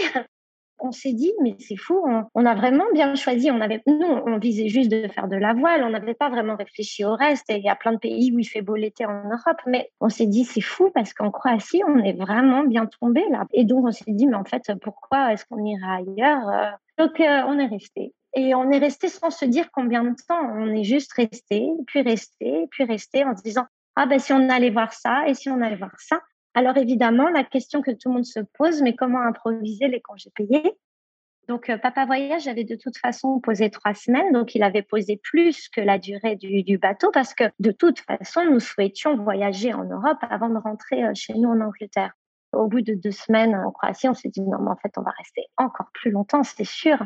[0.85, 2.05] on s'est dit, mais c'est fou,
[2.35, 3.51] on, a vraiment bien choisi.
[3.51, 6.57] On avait, nous, on visait juste de faire de la voile, on n'avait pas vraiment
[6.57, 7.47] réfléchi au reste.
[7.49, 10.09] il y a plein de pays où il fait beau l'été en Europe, mais on
[10.09, 13.47] s'est dit, c'est fou parce qu'en Croatie, on est vraiment bien tombé là.
[13.53, 16.71] Et donc, on s'est dit, mais en fait, pourquoi est-ce qu'on ira ailleurs euh?
[16.99, 18.15] Donc, euh, on est resté.
[18.37, 20.43] Et on est resté sans se dire combien de temps.
[20.57, 24.49] On est juste resté, puis resté, puis resté en se disant, ah ben si on
[24.49, 26.21] allait voir ça, et si on allait voir ça.
[26.55, 30.31] Alors évidemment, la question que tout le monde se pose, mais comment improviser les congés
[30.35, 30.73] payés?
[31.49, 35.21] Donc, euh, Papa Voyage avait de toute façon posé trois semaines, donc il avait posé
[35.23, 39.85] plus que la durée du, bateau parce que de toute façon, nous souhaitions voyager en
[39.85, 42.15] Europe avant de rentrer euh, chez nous en Angleterre.
[42.55, 45.03] Au bout de deux semaines en Croatie, on s'est dit non, mais en fait, on
[45.03, 46.99] va rester encore plus longtemps, c'est sûr.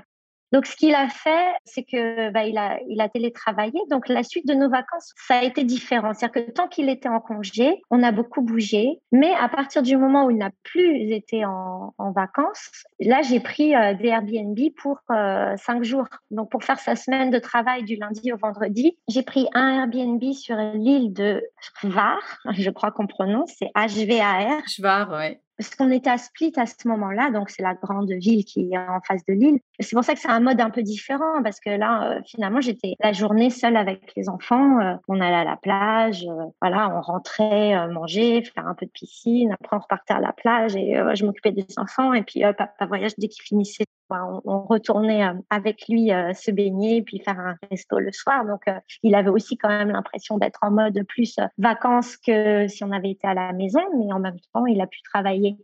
[0.53, 3.81] Donc, ce qu'il a fait, c'est que bah, il a, il a télétravaillé.
[3.91, 6.15] Donc, la suite de nos vacances, ça a été différent.
[6.15, 9.01] C'est-à-dire que tant qu'il était en congé, on a beaucoup bougé.
[9.13, 13.77] Mais à partir du moment où il n'a plus été en, vacances, là, j'ai pris
[13.77, 16.07] euh, des Airbnb pour euh, cinq jours.
[16.31, 20.23] Donc, pour faire sa semaine de travail du lundi au vendredi, j'ai pris un Airbnb
[20.33, 21.43] sur l'île de
[21.83, 22.19] Hvar.
[22.53, 24.63] Je crois qu'on prononce, c'est H-V-A-R.
[24.79, 25.41] Hvar, ouais.
[25.59, 28.79] Parce qu'on était à Split à ce moment-là, donc c'est la grande ville qui est
[28.79, 29.59] en face de l'île.
[29.81, 32.61] C'est pour ça que c'est un mode un peu différent, parce que là, euh, finalement,
[32.61, 34.81] j'étais la journée seule avec les enfants.
[34.81, 38.93] Euh, on allait à la plage, euh, voilà, on rentrait manger, faire un peu de
[38.93, 39.53] piscine.
[39.53, 42.13] Après, on repartait à la plage et je m'occupais des enfants.
[42.15, 47.39] Et puis, papa voyage dès qu'il finissait on, retournait avec lui se baigner puis faire
[47.39, 48.45] un resto le soir.
[48.45, 48.65] Donc,
[49.03, 53.11] il avait aussi quand même l'impression d'être en mode plus vacances que si on avait
[53.11, 55.57] été à la maison, mais en même temps, il a pu travailler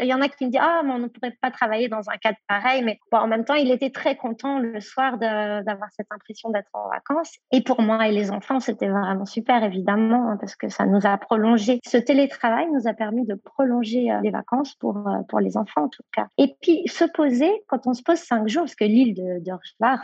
[0.00, 2.08] il y en a qui me disent Ah, mais on ne pourrait pas travailler dans
[2.08, 2.82] un cadre pareil.
[2.82, 6.88] Mais en même temps, il était très content le soir d'avoir cette impression d'être en
[6.88, 7.36] vacances.
[7.52, 11.06] Et pour moi et les enfants, c'était vraiment super, évidemment, hein, parce que ça nous
[11.06, 11.80] a prolongé.
[11.86, 15.84] Ce télétravail nous a permis de prolonger euh, les vacances pour, euh, pour les enfants,
[15.84, 16.26] en tout cas.
[16.38, 19.52] Et puis, se poser, quand on se pose cinq jours, parce que l'île de, de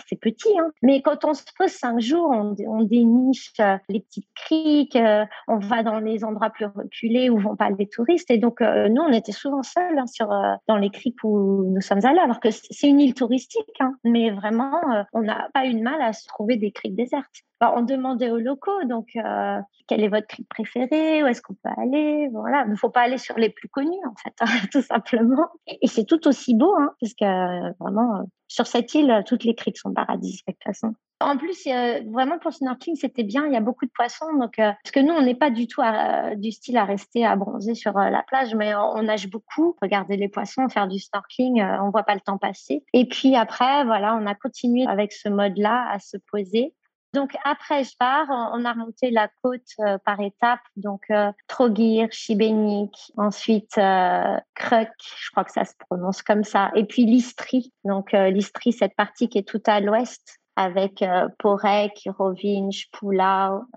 [0.06, 4.28] c'est petit, hein, mais quand on se pose cinq jours, on, déniche euh, les petites
[4.34, 4.98] criques,
[5.48, 8.30] on va dans les endroits plus reculés où vont pas les touristes.
[8.30, 12.18] Et donc, nous, on était souvent Hein, euh, dans les criques où nous sommes allés,
[12.18, 13.94] alors que c'est une île touristique, hein.
[14.04, 17.44] mais vraiment, euh, on n'a pas eu de mal à se trouver des criques désertes.
[17.60, 21.70] On demandait aux locaux, donc, euh, quel est votre crique préféré Où est-ce qu'on peut
[21.76, 24.34] aller Voilà, il ne faut pas aller sur les plus connus, en fait,
[24.72, 25.48] tout simplement.
[25.66, 29.78] Et, c'est tout aussi beau, hein, parce que vraiment, sur cette île, toutes les criques
[29.78, 30.94] sont paradisiaques de toute façon.
[31.20, 33.44] En plus, vraiment pour snorkeling, c'était bien.
[33.46, 34.32] Il y a beaucoup de poissons.
[34.38, 35.82] Donc, euh, parce que nous, on n'est pas du tout
[36.36, 39.76] du style à rester à bronzer sur euh, la plage, mais on, nage beaucoup.
[39.82, 42.84] Regarder les poissons, faire du snorkeling, euh, on voit pas le temps passer.
[42.92, 46.72] Et puis après, voilà, on a continué avec ce mode-là à se poser.
[47.14, 49.62] Donc après je pars, on a remonté la côte
[50.04, 51.06] par étapes, donc
[51.46, 57.72] Trogir, Chibenik, ensuite Kruk, je crois que ça se prononce comme ça, et puis Listri.
[57.84, 62.90] Donc Listri, cette partie qui est tout à l'ouest, avec euh, Porec, Rovinj,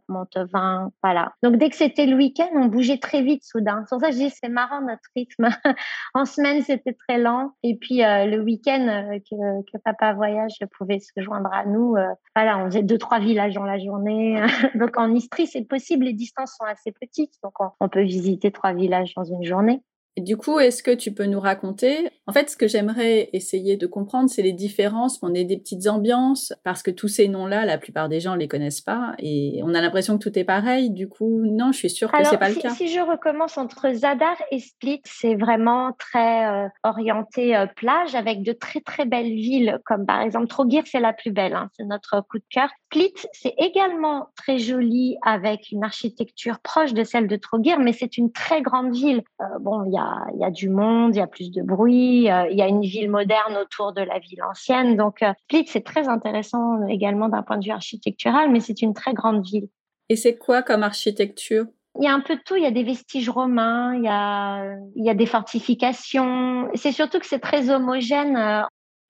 [0.10, 1.32] Montevin, voilà.
[1.44, 3.86] Donc dès que c'était le week-end, on bougeait très vite soudain.
[3.88, 5.50] Pour ça que je dis c'est marrant notre rythme.
[6.16, 11.00] en semaine c'était très lent et puis euh, le week-end euh, que, Papa Voyage pouvait
[11.00, 11.96] se joindre à nous,
[12.36, 14.42] voilà, on faisait deux trois villages dans la journée.
[14.76, 18.74] donc en Istrie c'est possible, les distances sont assez petites, donc on peut visiter trois
[18.74, 19.84] villages dans une journée.
[20.18, 22.10] Du coup, est-ce que tu peux nous raconter?
[22.28, 25.20] En fait, ce que j'aimerais essayer de comprendre, c'est les différences.
[25.22, 28.50] On est des petites ambiances parce que tous ces noms-là, la plupart des gens les
[28.50, 30.90] connaissent pas et on a l'impression que tout est pareil.
[30.90, 32.72] Du coup, non, je suis sûre que c'est pas le cas.
[32.72, 38.44] Si je recommence entre Zadar et Split, c'est vraiment très euh, orienté euh, plage avec
[38.44, 41.86] de très très belles villes comme par exemple Trogir, c'est la plus belle, hein, c'est
[41.86, 42.70] notre coup de cœur.
[42.88, 48.18] Split, c'est également très joli avec une architecture proche de celle de Trogir, mais c'est
[48.18, 49.24] une très grande ville.
[49.40, 50.01] Euh, bon, il y a
[50.34, 52.68] il y a du monde, il y a plus de bruit, euh, il y a
[52.68, 54.96] une ville moderne autour de la ville ancienne.
[54.98, 58.94] Donc, euh, Split, c'est très intéressant également d'un point de vue architectural, mais c'est une
[58.94, 59.68] très grande ville.
[60.10, 61.66] Et c'est quoi comme architecture?
[62.00, 62.56] Il y a un peu de tout.
[62.56, 66.70] Il y a des vestiges romains, il y a, il y a des fortifications.
[66.76, 68.38] C'est surtout que c'est très homogène.
[68.38, 68.62] Euh,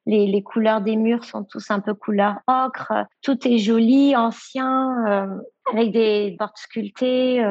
[0.08, 2.94] les, les, couleurs des murs sont tous un peu couleur ocre.
[3.22, 5.30] Tout est joli, ancien,
[5.72, 7.46] avec des portes sculptées.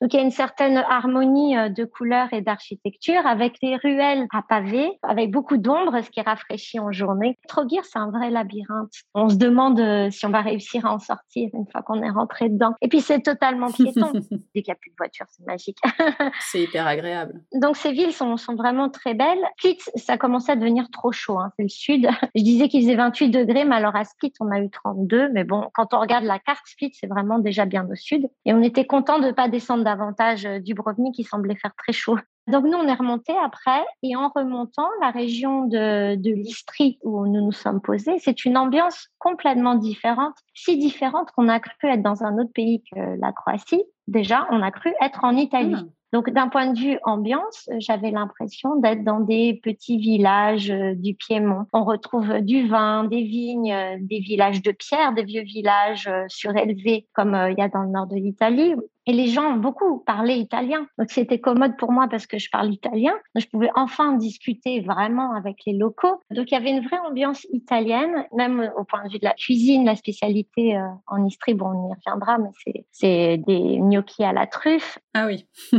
[0.00, 4.26] Donc il y a une certaine harmonie euh, de couleurs et d'architecture avec des ruelles
[4.32, 7.38] à pavés, avec beaucoup d'ombre, ce qui rafraîchit en journée.
[7.48, 8.92] Trogir, c'est un vrai labyrinthe.
[9.14, 12.10] On se demande euh, si on va réussir à en sortir une fois qu'on est
[12.10, 12.74] rentré dedans.
[12.82, 14.12] Et puis c'est totalement piéton.
[14.54, 15.78] Dès qu'il n'y a plus de voiture, c'est magique.
[16.40, 17.40] c'est hyper agréable.
[17.54, 19.38] Donc ces villes sont, sont vraiment très belles.
[19.58, 21.38] Split, ça commençait à devenir trop chaud.
[21.38, 21.52] Hein.
[21.56, 22.08] C'est le sud.
[22.34, 25.30] Je disais qu'il faisait 28 degrés, mais alors à Split, on a eu 32.
[25.32, 28.26] Mais bon, quand on regarde la carte, Split, c'est vraiment déjà bien au sud.
[28.44, 31.74] Et on était content de ne pas descendre davantage euh, du Brovnik qui semblait faire
[31.76, 32.18] très chaud.
[32.48, 37.26] Donc nous, on est remonté après et en remontant la région de, de l'Istrie où
[37.26, 42.02] nous nous sommes posés, c'est une ambiance complètement différente, si différente qu'on a cru être
[42.02, 43.82] dans un autre pays que la Croatie.
[44.06, 45.74] Déjà, on a cru être en Italie.
[45.76, 45.84] Ah.
[46.12, 51.14] Donc, d'un point de vue ambiance, j'avais l'impression d'être dans des petits villages euh, du
[51.14, 51.66] Piémont.
[51.72, 57.08] On retrouve du vin, des vignes, euh, des villages de pierre, des vieux villages surélevés
[57.12, 60.34] comme il y a dans le nord de l'Italie, et les gens ont beaucoup parlé
[60.34, 60.86] italien.
[60.98, 63.12] Donc c'était commode pour moi parce que je parle italien.
[63.36, 66.20] Je pouvais enfin discuter vraiment avec les locaux.
[66.30, 69.34] Donc il y avait une vraie ambiance italienne, même au point de vue de la
[69.34, 71.54] cuisine, la spécialité euh, en Istrie.
[71.54, 72.50] Bon, on y reviendra, mais
[72.90, 74.98] c'est des gnocchis à la truffe.
[75.14, 75.46] Ah oui.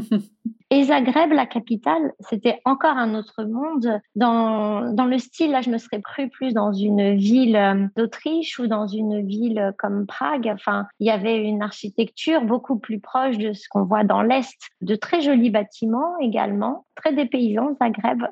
[0.70, 4.02] Et Zagreb, la capitale, c'était encore un autre monde.
[4.16, 8.60] Dans, dans le style, là, je me serais cru plus dans une ville euh, d'Autriche
[8.60, 10.52] ou dans une ville comme Prague.
[10.54, 14.58] Enfin, il y avait une architecture beaucoup plus proche de ce qu'on voit dans l'Est.
[14.82, 18.24] De très jolis bâtiments également, très dépaysants, Zagreb.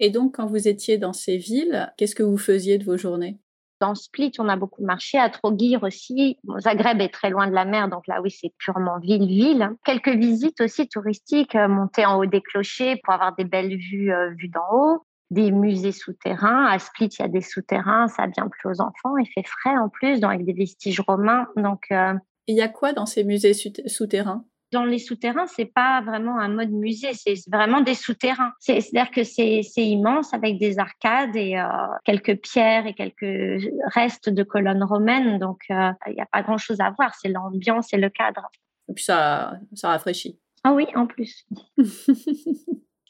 [0.00, 3.38] Et donc, quand vous étiez dans ces villes, qu'est-ce que vous faisiez de vos journées?
[3.80, 5.18] Dans Split, on a beaucoup marché.
[5.18, 6.38] À Trogir aussi.
[6.58, 9.70] Zagreb est très loin de la mer, donc là, oui, c'est purement ville-ville.
[9.84, 14.12] Quelques visites aussi touristiques, euh, monter en haut des clochers pour avoir des belles vues,
[14.12, 15.04] euh, vues d'en haut.
[15.30, 16.64] Des musées souterrains.
[16.66, 18.08] À Split, il y a des souterrains.
[18.08, 19.16] Ça a bien plu aux enfants.
[19.18, 21.46] Il fait frais en plus, donc avec des vestiges romains.
[21.56, 22.14] Donc, euh,
[22.48, 24.44] il y a quoi dans ces musées souterrains?
[24.72, 28.52] Dans les souterrains, c'est pas vraiment un mode musée, c'est vraiment des souterrains.
[28.58, 31.64] C'est-à-dire que c'est immense avec des arcades et euh,
[32.04, 33.62] quelques pierres et quelques
[33.94, 35.38] restes de colonnes romaines.
[35.38, 37.14] Donc, euh, il n'y a pas grand-chose à voir.
[37.14, 38.50] C'est l'ambiance et le cadre.
[38.90, 40.38] Et puis ça, ça rafraîchit.
[40.64, 41.46] Ah oui, en plus.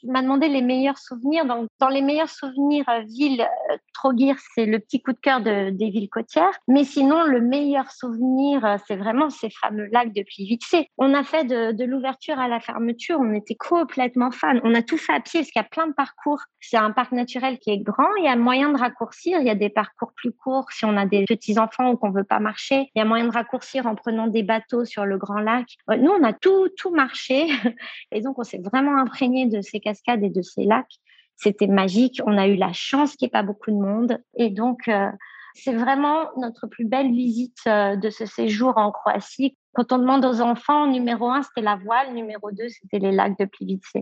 [0.01, 1.45] Il m'a demandé les meilleurs souvenirs.
[1.45, 5.41] Donc, dans les meilleurs souvenirs euh, villes, euh, Trogir, c'est le petit coup de cœur
[5.41, 6.57] de, des villes côtières.
[6.67, 10.75] Mais sinon, le meilleur souvenir, euh, c'est vraiment ces fameux lacs de Plivice.
[10.97, 14.59] On a fait de, l'ouverture à la fermeture, on était complètement fans.
[14.63, 16.39] On a tout fait à pied parce qu'il y a plein de parcours.
[16.59, 18.13] C'est un parc naturel qui est grand.
[18.19, 19.39] Il y a moyen de raccourcir.
[19.39, 22.11] Il y a des parcours plus courts si on a des petits enfants ou qu'on
[22.11, 22.89] veut pas marcher.
[22.95, 25.65] Il y a moyen de raccourcir en prenant des bateaux sur le grand lac.
[25.89, 27.47] Nous, on a tout, tout marché.
[28.11, 30.99] Et donc, on s'est vraiment imprégné de ces cascades et de ces lacs.
[31.41, 32.21] C'était magique.
[32.25, 34.17] On a eu la chance qu'il n'y ait pas beaucoup de monde.
[34.35, 35.07] Et donc, euh,
[35.53, 39.55] c'est vraiment notre plus belle visite euh, de ce séjour en Croatie.
[39.73, 43.39] Quand on demande aux enfants, numéro un, c'était la voile, numéro deux, c'était les lacs
[43.39, 43.93] de Plivice.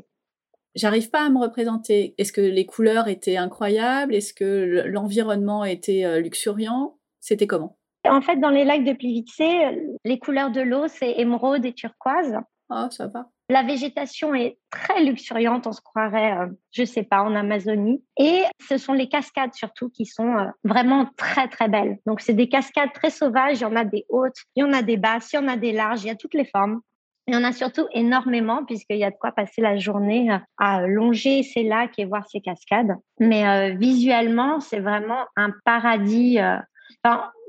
[0.74, 2.16] J'arrive pas à me représenter.
[2.18, 4.16] Est-ce que les couleurs étaient incroyables?
[4.16, 6.98] Est-ce que l'environnement était euh, luxuriant?
[7.20, 7.78] C'était comment?
[8.08, 9.42] En fait, dans les lacs de Plivice,
[10.06, 12.36] les couleurs de l'eau, c'est émeraude et turquoise.
[12.70, 13.30] Ah, ça va.
[13.50, 18.04] La végétation est très luxuriante, on se croirait, je euh, je sais pas, en Amazonie.
[18.20, 21.98] Et ce sont les cascades surtout qui sont euh, vraiment très très belles.
[22.06, 23.60] Donc c'est des cascades très sauvages.
[23.60, 25.48] Il y en a des hautes, il y en a des basses, il y en
[25.48, 26.82] a des larges, il y a toutes les formes.
[27.28, 30.38] Il y en a surtout énormément puisqu'il y a de quoi passer la journée euh,
[30.58, 32.96] à longer ces lacs et voir ces cascades.
[33.20, 36.40] Mais visuellement, c'est vraiment un paradis.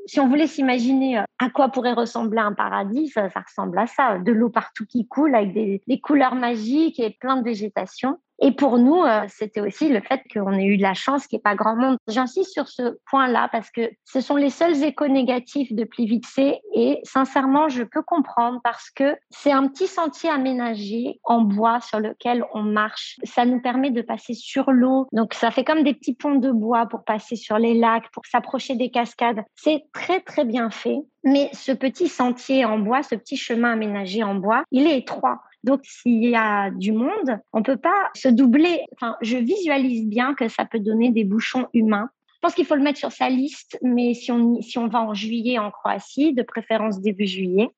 [0.09, 4.19] Si on voulait s'imaginer euh, à quoi pourrait ressembler un paradis, ça, ressemble à ça.
[4.19, 8.19] De l'eau partout qui coule avec des, des couleurs magiques et plein de végétation.
[8.41, 11.37] Et pour nous, euh, c'était aussi le fait qu'on ait eu de la chance qu'il
[11.37, 11.97] n'y ait pas grand monde.
[12.07, 16.39] J'insiste sur ce point-là parce que ce sont les seuls échos négatifs de Plivice
[16.75, 22.01] et sincèrement, je peux comprendre parce que c'est un petit sentier aménagé en bois sur
[22.01, 23.17] lequel on marche.
[23.25, 25.07] Ça nous permet de passer sur l'eau.
[25.13, 28.25] Donc, ça fait comme des petits ponts de bois pour passer sur les lacs, pour
[28.27, 29.43] s'approcher des cascades.
[29.57, 30.99] C'est très, très bien fait.
[31.25, 35.41] Mais ce petit sentier en bois, ce petit chemin aménagé en bois, il est étroit.
[35.69, 38.81] Donc, s'il y a du monde, on peut pas se doubler.
[38.95, 42.09] Enfin, je visualise bien que ça peut donner des bouchons humains.
[42.37, 45.03] Je pense qu'il faut le mettre sur sa liste, mais si on, si on va
[45.03, 47.69] en juillet en Croatie, de préférence début juillet,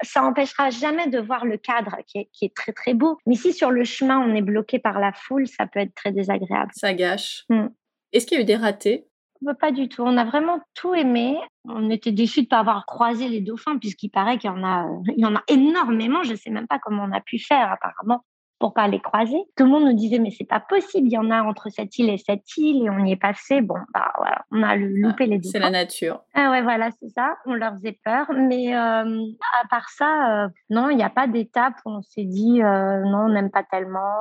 [0.00, 3.18] ça empêchera jamais de voir le cadre qui est, qui est, très très beau.
[3.26, 6.12] Mais si sur le chemin on est bloqué par la foule, ça peut être très
[6.12, 6.70] désagréable.
[6.74, 7.44] Ça gâche.
[7.50, 7.66] Hmm.
[8.12, 9.06] Est-ce qu'il y a eu des ratés?
[9.52, 10.02] Pas du tout.
[10.02, 11.36] On a vraiment tout aimé.
[11.68, 14.64] On était déçus de ne pas avoir croisé les dauphins, puisqu'il paraît qu'il y en
[14.64, 16.22] a, il y en a énormément.
[16.22, 18.24] Je ne sais même pas comment on a pu faire, apparemment,
[18.58, 19.36] pour pas les croiser.
[19.56, 21.08] Tout le monde nous disait, mais c'est pas possible.
[21.08, 23.60] Il y en a entre cette île et cette île, et on y est passé.
[23.60, 25.50] Bon, bah voilà, on a loupé les dauphins.
[25.52, 26.22] C'est la nature.
[26.34, 27.36] Ah ouais, voilà, c'est ça.
[27.44, 28.26] On leur faisait peur.
[28.34, 29.22] Mais euh,
[29.62, 33.02] à part ça, euh, non, il n'y a pas d'étape où on s'est dit, euh,
[33.04, 34.16] non, on n'aime pas tellement.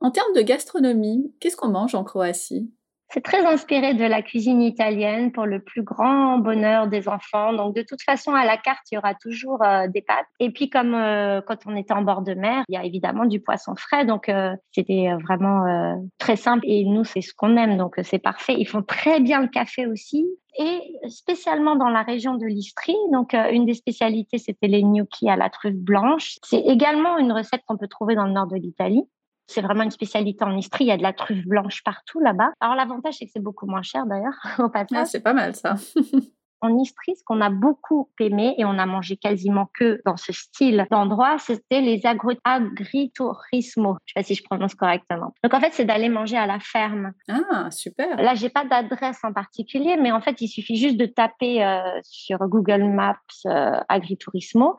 [0.00, 2.72] En termes de gastronomie, qu'est-ce qu'on mange en Croatie?
[3.10, 7.54] C'est très inspiré de la cuisine italienne pour le plus grand bonheur des enfants.
[7.54, 10.26] Donc, de toute façon, à la carte, il y aura toujours euh, des pâtes.
[10.40, 13.24] Et puis, comme euh, quand on était en bord de mer, il y a évidemment
[13.24, 14.04] du poisson frais.
[14.04, 16.64] Donc, euh, c'était vraiment très simple.
[16.66, 17.78] Et nous, c'est ce qu'on aime.
[17.78, 18.54] Donc, c'est parfait.
[18.58, 20.26] Ils font très bien le café aussi.
[20.58, 25.36] Et spécialement dans la région de l'Istrie, donc une des spécialités, c'était les gnocchis à
[25.36, 26.36] la truffe blanche.
[26.42, 29.04] C'est également une recette qu'on peut trouver dans le nord de l'Italie.
[29.48, 30.84] C'est vraiment une spécialité en Istrie.
[30.84, 32.52] Il y a de la truffe blanche partout là-bas.
[32.60, 34.98] Alors l'avantage, c'est que c'est beaucoup moins cher d'ailleurs au passage.
[34.98, 35.74] Ah, c'est pas mal ça.
[36.60, 40.32] en Istrie, ce qu'on a beaucoup aimé et on a mangé quasiment que dans ce
[40.32, 42.02] style d'endroit, c'était les
[42.44, 43.96] agriturismo.
[44.04, 45.32] Je sais pas si je prononce correctement.
[45.42, 47.12] Donc en fait, c'est d'aller manger à la ferme.
[47.28, 48.20] Ah, super.
[48.20, 52.00] Là, j'ai pas d'adresse en particulier, mais en fait, il suffit juste de taper euh,
[52.02, 54.78] sur Google Maps euh, agriturismo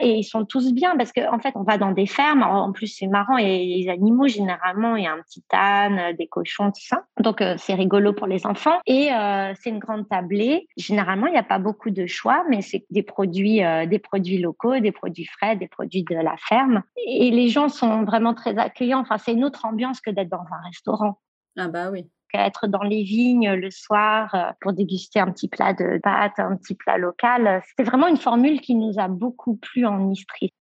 [0.00, 2.42] et ils sont tous bien parce qu'en en fait, on va dans des fermes.
[2.42, 3.36] En plus, c'est marrant.
[3.36, 7.04] Et les animaux, généralement, il y a un petit âne, euh, des cochons, tout ça.
[7.20, 8.78] Donc, euh, c'est rigolo pour les enfants.
[8.86, 10.66] Et euh, c'est une grande tablée.
[10.76, 14.78] Généralement, il n'y a pas beaucoup de choix, mais c'est des produits, des produits locaux,
[14.78, 16.82] des produits frais, des produits de la ferme.
[17.06, 19.00] Et les gens sont vraiment très accueillants.
[19.00, 21.18] Enfin, c'est une autre ambiance que d'être dans un restaurant.
[21.56, 25.72] Ah bah oui être dans les vignes le soir euh, pour déguster un petit plat
[25.72, 27.62] de pâtes, un petit plat local.
[27.68, 30.52] C'était vraiment une formule qui nous a beaucoup plu en Istrie.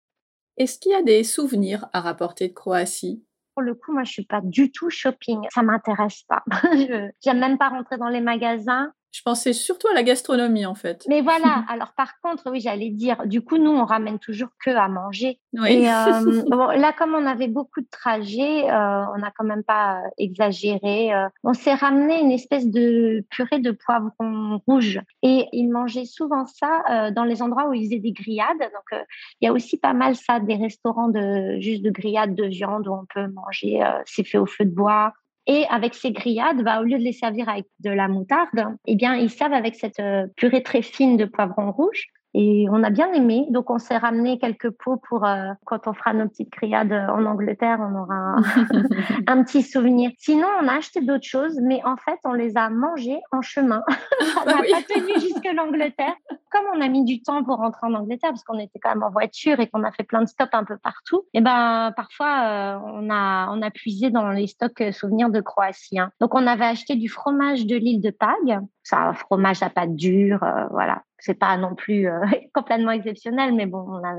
[0.56, 3.24] Est-ce qu'il y a des souvenirs à rapporter de Croatie?
[3.54, 5.46] Pour le coup, moi, je suis pas du tout shopping.
[5.52, 6.42] Ça m'intéresse pas.
[7.24, 8.92] J'aime même pas rentrer dans les magasins.
[9.12, 11.04] Je pensais surtout à la gastronomie, en fait.
[11.06, 11.64] Mais voilà.
[11.68, 15.38] Alors, par contre, oui, j'allais dire, du coup, nous, on ramène toujours que à manger.
[15.52, 15.70] Oui.
[15.70, 19.64] Et euh, bon, là, comme on avait beaucoup de trajets, euh, on n'a quand même
[19.64, 21.12] pas euh, exagéré.
[21.12, 24.98] Euh, on s'est ramené une espèce de purée de poivron rouge.
[25.22, 28.58] Et ils mangeaient souvent ça euh, dans les endroits où ils faisaient des grillades.
[28.60, 28.98] Donc,
[29.40, 32.88] il y a aussi pas mal ça, des restaurants de juste de grillades de viande
[32.88, 33.82] où on peut manger.
[34.06, 35.12] c'est fait au feu de bois.
[35.47, 38.95] Et avec ces grillades, bah, au lieu de les servir avec de la moutarde, eh
[38.95, 42.07] bien, ils servent avec cette euh, purée très fine de poivron rouge.
[42.35, 43.47] Et on a bien aimé.
[43.51, 47.24] Donc, on s'est ramené quelques pots pour euh, quand on fera nos petites grillades en
[47.26, 48.37] Angleterre, on aura
[49.26, 50.11] un, petit souvenir.
[50.18, 53.83] Sinon, on a acheté d'autres choses, mais en fait, on les a mangées en chemin.
[54.43, 56.14] on n'a pas tenu jusque l'Angleterre.
[56.51, 59.03] Comme on a mis du temps pour rentrer en Angleterre, parce qu'on était quand même
[59.03, 61.93] en voiture et qu'on a fait plein de stops un peu partout, et eh ben
[61.97, 65.99] parfois euh, on a on a puisé dans les stocks euh, souvenirs de Croatie.
[65.99, 66.11] Hein.
[66.20, 68.61] Donc, on avait acheté du fromage de l'île de Pag.
[68.83, 72.20] C'est un fromage à pâte dure, voilà c'est pas non plus euh,
[72.54, 74.14] complètement exceptionnel, mais bon, on a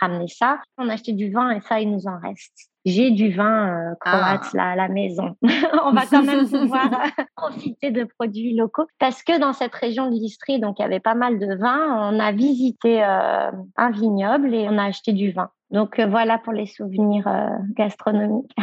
[0.00, 0.60] ramené ça.
[0.76, 2.70] On a acheté du vin et ça, il nous en reste.
[2.84, 4.56] J'ai du vin euh, croate ah.
[4.56, 5.36] là à la maison.
[5.84, 10.10] on va quand même pouvoir euh, profiter de produits locaux parce que dans cette région
[10.10, 12.10] de l'Istrie, donc il y avait pas mal de vin.
[12.10, 15.50] On a visité un vignoble et on a acheté du vin.
[15.70, 17.28] Donc voilà pour les souvenirs
[17.76, 18.54] gastronomiques.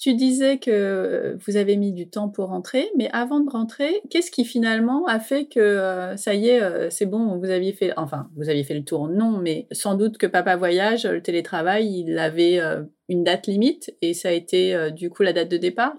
[0.00, 4.30] Tu disais que vous avez mis du temps pour rentrer, mais avant de rentrer, qu'est-ce
[4.30, 7.92] qui finalement a fait que euh, ça y est, euh, c'est bon, vous aviez fait,
[7.98, 12.00] enfin, vous aviez fait le tour, non, mais sans doute que Papa Voyage, le télétravail,
[12.00, 15.58] il avait euh, une date limite et ça a été du coup la date de
[15.58, 15.92] départ?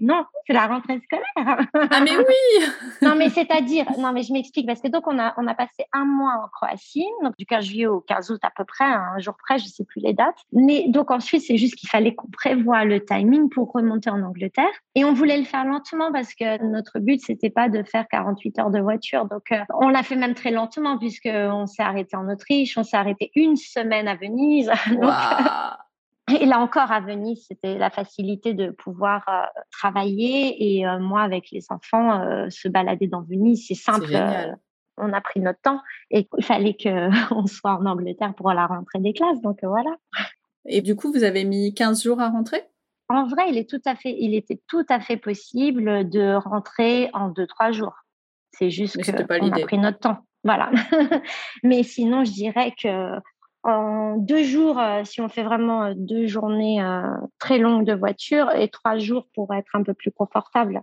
[0.00, 1.66] Non, c'est la rentrée scolaire.
[1.74, 2.66] Ah mais oui
[3.02, 5.84] Non mais c'est-à-dire, non mais je m'explique parce que donc on a on a passé
[5.92, 9.18] un mois en Croatie, donc du 15 juillet au 15 août à peu près, un
[9.18, 10.38] jour près, je sais plus les dates.
[10.52, 14.66] Mais donc ensuite c'est juste qu'il fallait qu'on prévoie le timing pour remonter en Angleterre
[14.94, 18.58] et on voulait le faire lentement parce que notre but c'était pas de faire 48
[18.60, 22.16] heures de voiture, donc euh, on l'a fait même très lentement puisque on s'est arrêté
[22.16, 24.70] en Autriche, on s'est arrêté une semaine à Venise.
[24.88, 25.12] Donc,
[26.28, 31.22] et là encore, à Venise, c'était la facilité de pouvoir euh, travailler et euh, moi,
[31.22, 34.06] avec les enfants, euh, se balader dans Venise, c'est simple.
[34.96, 38.98] on a pris notre temps et il fallait qu'on soit en Angleterre pour la rentrée
[38.98, 39.40] des classes.
[39.42, 39.90] Donc voilà.
[40.66, 42.62] Et du coup, vous avez mis 15 jours à rentrer?
[43.08, 47.08] En vrai, il, est tout à fait, il était tout à fait possible de rentrer
[47.14, 47.94] en 2-3 jours.
[48.52, 50.18] C'est juste qu'on a pris notre temps.
[50.44, 50.70] Voilà.
[51.62, 53.18] Mais sinon, je dirais que
[53.64, 57.02] en deux jours, euh, si on fait vraiment euh, deux journées euh,
[57.38, 60.82] très longues de voiture et trois jours pour être un peu plus confortable.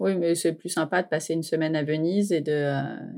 [0.00, 2.72] Oui, mais c'est plus sympa de passer une semaine à Venise et de,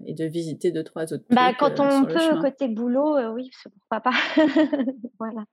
[0.06, 4.12] et de visiter deux, trois autres bah, Quand on peut, côté boulot, oui, pourquoi pas.
[5.18, 5.44] voilà.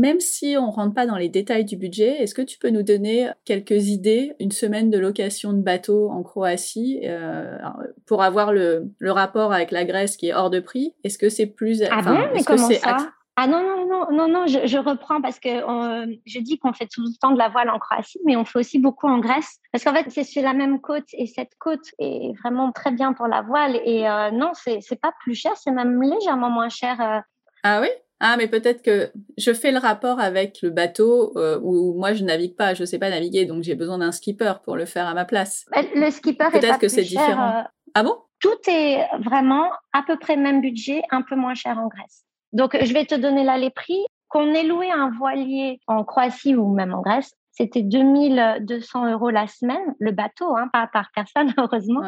[0.00, 2.82] Même si on rentre pas dans les détails du budget, est-ce que tu peux nous
[2.82, 7.58] donner quelques idées, une semaine de location de bateau en Croatie, euh,
[8.06, 11.28] pour avoir le, le, rapport avec la Grèce qui est hors de prix Est-ce que
[11.28, 11.82] c'est plus...
[11.90, 13.12] Ah bon, mais comment ça?
[13.36, 16.72] ah non, non, non, non, non, je, je reprends parce que euh, je dis qu'on
[16.72, 19.18] fait tout le temps de la voile en Croatie, mais on fait aussi beaucoup en
[19.18, 19.58] Grèce.
[19.70, 23.12] Parce qu'en fait, c'est sur la même côte et cette côte est vraiment très bien
[23.12, 23.76] pour la voile.
[23.84, 27.00] Et euh, non, c'est pas plus cher, c'est même légèrement moins cher.
[27.00, 27.20] Euh.
[27.62, 27.88] Ah oui?
[28.20, 32.22] Ah, mais peut-être que je fais le rapport avec le bateau euh, où moi je
[32.22, 35.14] navigue pas, je sais pas naviguer, donc j'ai besoin d'un skipper pour le faire à
[35.14, 35.64] ma place.
[35.74, 37.60] Bah, le skipper peut-être que c'est différent.
[37.60, 37.62] Euh,
[37.94, 38.16] ah bon?
[38.38, 42.24] Tout est vraiment à peu près même budget, un peu moins cher en Grèce.
[42.52, 44.04] Donc je vais te donner là les prix.
[44.28, 49.48] Qu'on ait loué un voilier en Croatie ou même en Grèce, c'était 2200 euros la
[49.48, 52.02] semaine, le bateau, hein, pas par personne heureusement,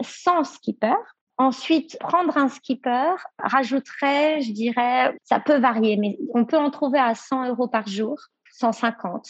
[0.00, 0.94] sans skipper.
[1.38, 6.98] Ensuite, prendre un skipper rajouterait, je dirais, ça peut varier, mais on peut en trouver
[6.98, 8.18] à 100 euros par jour,
[8.52, 9.28] 150.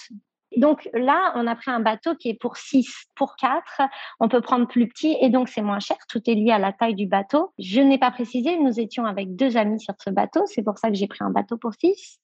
[0.56, 3.82] Donc là, on a pris un bateau qui est pour 6, pour 4.
[4.20, 5.96] On peut prendre plus petit et donc c'est moins cher.
[6.08, 7.52] Tout est lié à la taille du bateau.
[7.58, 10.42] Je n'ai pas précisé, nous étions avec deux amis sur ce bateau.
[10.46, 12.20] C'est pour ça que j'ai pris un bateau pour 6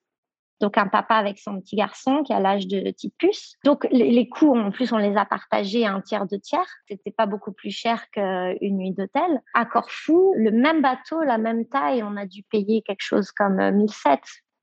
[0.63, 3.57] donc un papa avec son petit garçon qui a l'âge de petite puce.
[3.65, 6.69] Donc les, coûts, en plus, on les a partagés un tiers, de tiers.
[6.89, 9.43] C'était pas beaucoup plus cher qu'une nuit d'hôtel.
[9.55, 13.57] À Corfou, le même bateau, la même taille, on a dû payer quelque chose comme
[13.57, 14.13] 1007.
[14.13, 14.17] Euh,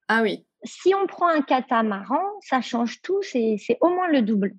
[0.07, 0.45] ah oui.
[0.63, 4.53] Si on prend un catamaran, ça change tout, c'est au moins le double.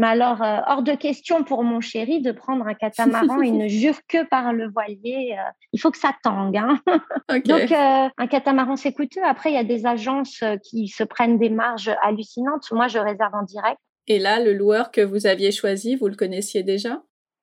[0.00, 3.42] Mais alors, euh, hors de question pour mon chéri de prendre un catamaran.
[3.42, 5.36] il ne jure que par le voilier.
[5.38, 5.42] Euh,
[5.74, 6.56] il faut que ça tangue.
[6.56, 6.80] Hein.
[7.44, 9.22] Donc, euh, un catamaran, c'est coûteux.
[9.22, 12.64] Après, il y a des agences qui se prennent des marges hallucinantes.
[12.72, 13.78] Moi, je réserve en direct.
[14.06, 17.02] Et là, le loueur que vous aviez choisi, vous le connaissiez déjà?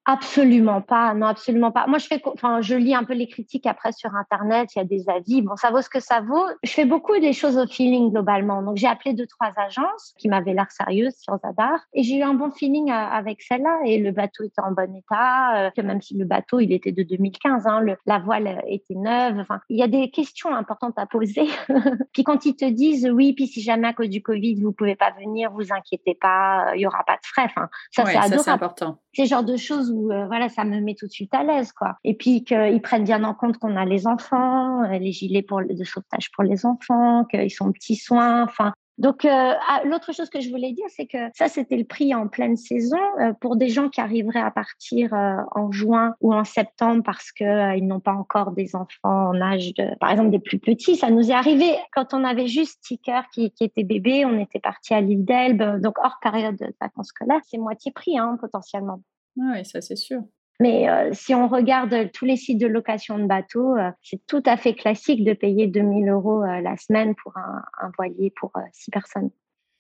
[0.10, 1.86] Absolument pas, non, absolument pas.
[1.86, 4.82] Moi, je fais, enfin, je lis un peu les critiques après sur Internet, il y
[4.82, 5.42] a des avis.
[5.42, 6.46] Bon, ça vaut ce que ça vaut.
[6.64, 8.62] Je fais beaucoup des choses au feeling globalement.
[8.62, 12.24] Donc, j'ai appelé deux, trois agences qui m'avaient l'air sérieuses sur Zadar et j'ai eu
[12.24, 16.02] un bon feeling euh, avec celle-là et le bateau était en bon état, euh, même
[16.02, 19.40] si le bateau, il était de 2015, hein, le, la voile était neuve.
[19.40, 21.50] Enfin, il y a des questions importantes à poser.
[22.14, 24.96] puis quand ils te disent oui, puis si jamais à cause du Covid, vous pouvez
[24.96, 27.48] pas venir, vous inquiétez pas, il y aura pas de frais.
[27.50, 29.00] Enfin, ça, c'est important.
[29.18, 31.72] C'est le genre de choses euh, voilà, ça me met tout de suite à l'aise,
[31.72, 31.96] quoi.
[32.04, 35.84] Et puis qu'ils prennent bien en compte qu'on a les enfants, euh, les gilets de
[35.84, 38.74] sauvetage pour les enfants, qu'ils sont petits soins, enfin.
[38.98, 42.16] Donc, euh, ah, l'autre chose que je voulais dire, c'est que ça, c'était le prix
[42.16, 42.98] en pleine saison
[43.42, 48.00] pour des gens qui arriveraient à partir en juin ou en septembre parce qu'ils n'ont
[48.00, 50.96] pas encore des enfants en âge de, par exemple, des plus petits.
[50.96, 54.94] Ça nous est arrivé quand on avait juste Ticker qui, était bébé, on était parti
[54.94, 59.02] à l'île d'Elbe, donc hors période de vacances scolaires, c'est moitié prix hein, potentiellement.
[59.36, 60.22] Oui, ça c'est sûr.
[60.60, 64.42] Mais euh, si on regarde tous les sites de location de bateaux, euh, c'est tout
[64.46, 68.52] à fait classique de payer 2000 euros euh, la semaine pour un, un voilier pour
[68.74, 69.30] six personnes.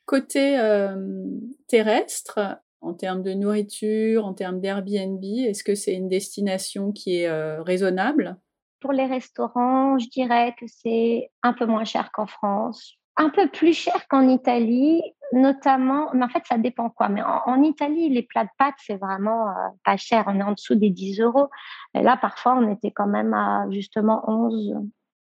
[0.06, 0.58] Côté
[1.68, 2.40] terrestre,
[2.80, 8.38] en termes de nourriture, en termes d'Airbnb, est-ce que c'est une destination qui est raisonnable?
[8.80, 13.48] Pour les restaurants, je dirais que c'est un peu moins cher qu'en France, un peu
[13.48, 15.02] plus cher qu'en Italie,
[15.34, 17.10] notamment, mais en fait, ça dépend quoi.
[17.10, 19.54] Mais en, Italie, les plats de pâtes, c'est vraiment euh,
[19.84, 20.24] pas cher.
[20.28, 21.50] On est en dessous des 10 euros.
[21.94, 24.76] Et là, parfois, on était quand même à justement 11,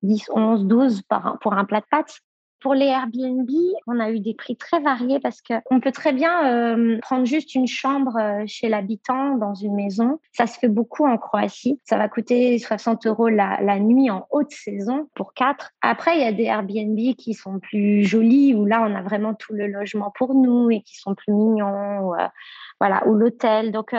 [0.03, 2.21] 10, 11, 12 par, pour un plat de pâtes.
[2.65, 3.51] Pour les Airbnb,
[3.87, 7.55] on a eu des prix très variés parce qu'on peut très bien euh, prendre juste
[7.55, 10.19] une chambre euh, chez l'habitant dans une maison.
[10.33, 11.79] Ça se fait beaucoup en Croatie.
[11.85, 15.73] Ça va coûter 60 euros la, nuit en haute saison pour quatre.
[15.83, 19.35] Après, il y a des Airbnb qui sont plus jolis où là, on a vraiment
[19.35, 21.99] tout le logement pour nous et qui sont plus mignons.
[22.01, 22.29] Ou, euh,
[22.81, 23.73] voilà, ou l'hôtel.
[23.73, 23.95] Donc,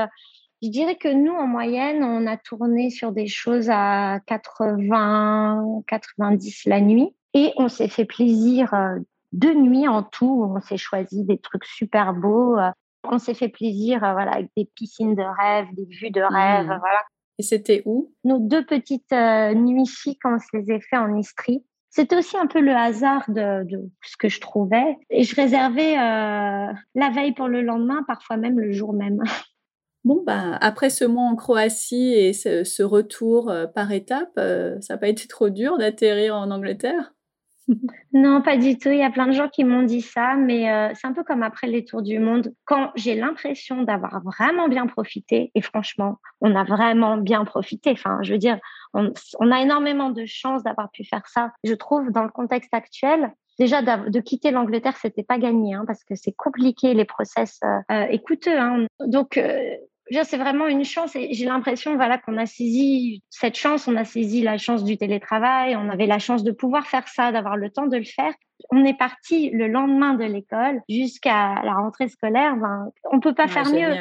[0.63, 6.65] je dirais que nous, en moyenne, on a tourné sur des choses à 80, 90
[6.65, 7.13] la nuit.
[7.35, 8.97] Et on s'est fait plaisir euh,
[9.33, 10.49] deux nuits en tout.
[10.49, 12.57] On s'est choisi des trucs super beaux.
[12.57, 12.71] Euh.
[13.03, 16.67] On s'est fait plaisir euh, voilà, avec des piscines de rêve, des vues de rêve.
[16.67, 16.79] Mmh.
[16.79, 17.03] Voilà.
[17.37, 18.13] Et c'était où?
[18.23, 21.65] Nos deux petites nuits chic, on se les a fait en Istrie.
[21.89, 24.97] C'était aussi un peu le hasard de, de, ce que je trouvais.
[25.09, 29.21] Et je réservais la veille pour le lendemain, parfois même le jour même.
[30.05, 34.97] Bon, bah, après ce mois en Croatie et ce, ce retour par étapes, ça n'a
[34.99, 37.14] pas été trop dur d'atterrir en Angleterre?
[38.13, 38.89] Non, pas du tout.
[38.89, 41.23] Il y a plein de gens qui m'ont dit ça, mais euh, c'est un peu
[41.23, 42.53] comme après les tours du monde.
[42.65, 47.91] Quand j'ai l'impression d'avoir vraiment bien profité, et franchement, on a vraiment bien profité.
[47.91, 48.59] Enfin, je veux dire,
[48.93, 49.11] on,
[49.51, 51.51] a énormément de chance d'avoir pu faire ça.
[51.63, 56.03] Je trouve, dans le contexte actuel, déjà de quitter l'Angleterre, c'était pas gagné, hein, parce
[56.03, 58.57] que c'est compliqué, les process euh, euh et coûteux.
[58.57, 58.85] Hein.
[58.99, 59.75] Donc, euh,
[60.23, 64.05] c'est vraiment une chance et j'ai l'impression voilà qu'on a saisi cette chance, on a
[64.05, 67.69] saisi la chance du télétravail, on avait la chance de pouvoir faire ça, d'avoir le
[67.71, 68.33] temps de le faire.
[68.71, 72.55] On est parti le lendemain de l'école jusqu'à la rentrée scolaire.
[72.55, 73.95] Ben, on peut pas faire mieux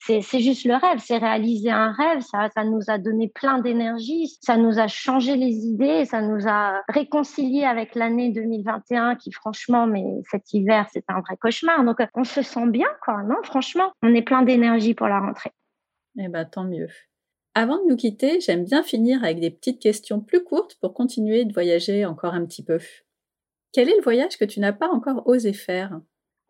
[0.00, 4.28] c'est juste le rêve, c'est réaliser un rêve, ça, ça nous a donné plein d'énergie,
[4.40, 9.86] ça nous a changé les idées, ça nous a réconcilié avec l'année 2021 qui franchement,
[9.86, 11.84] mais cet hiver, c'est un vrai cauchemar.
[11.84, 15.52] Donc on se sent bien, quoi, non Franchement, on est plein d'énergie pour la rentrée.
[16.18, 16.88] Eh ben tant mieux.
[17.54, 21.44] Avant de nous quitter, j'aime bien finir avec des petites questions plus courtes pour continuer
[21.44, 22.78] de voyager encore un petit peu.
[23.72, 26.00] Quel est le voyage que tu n'as pas encore osé faire?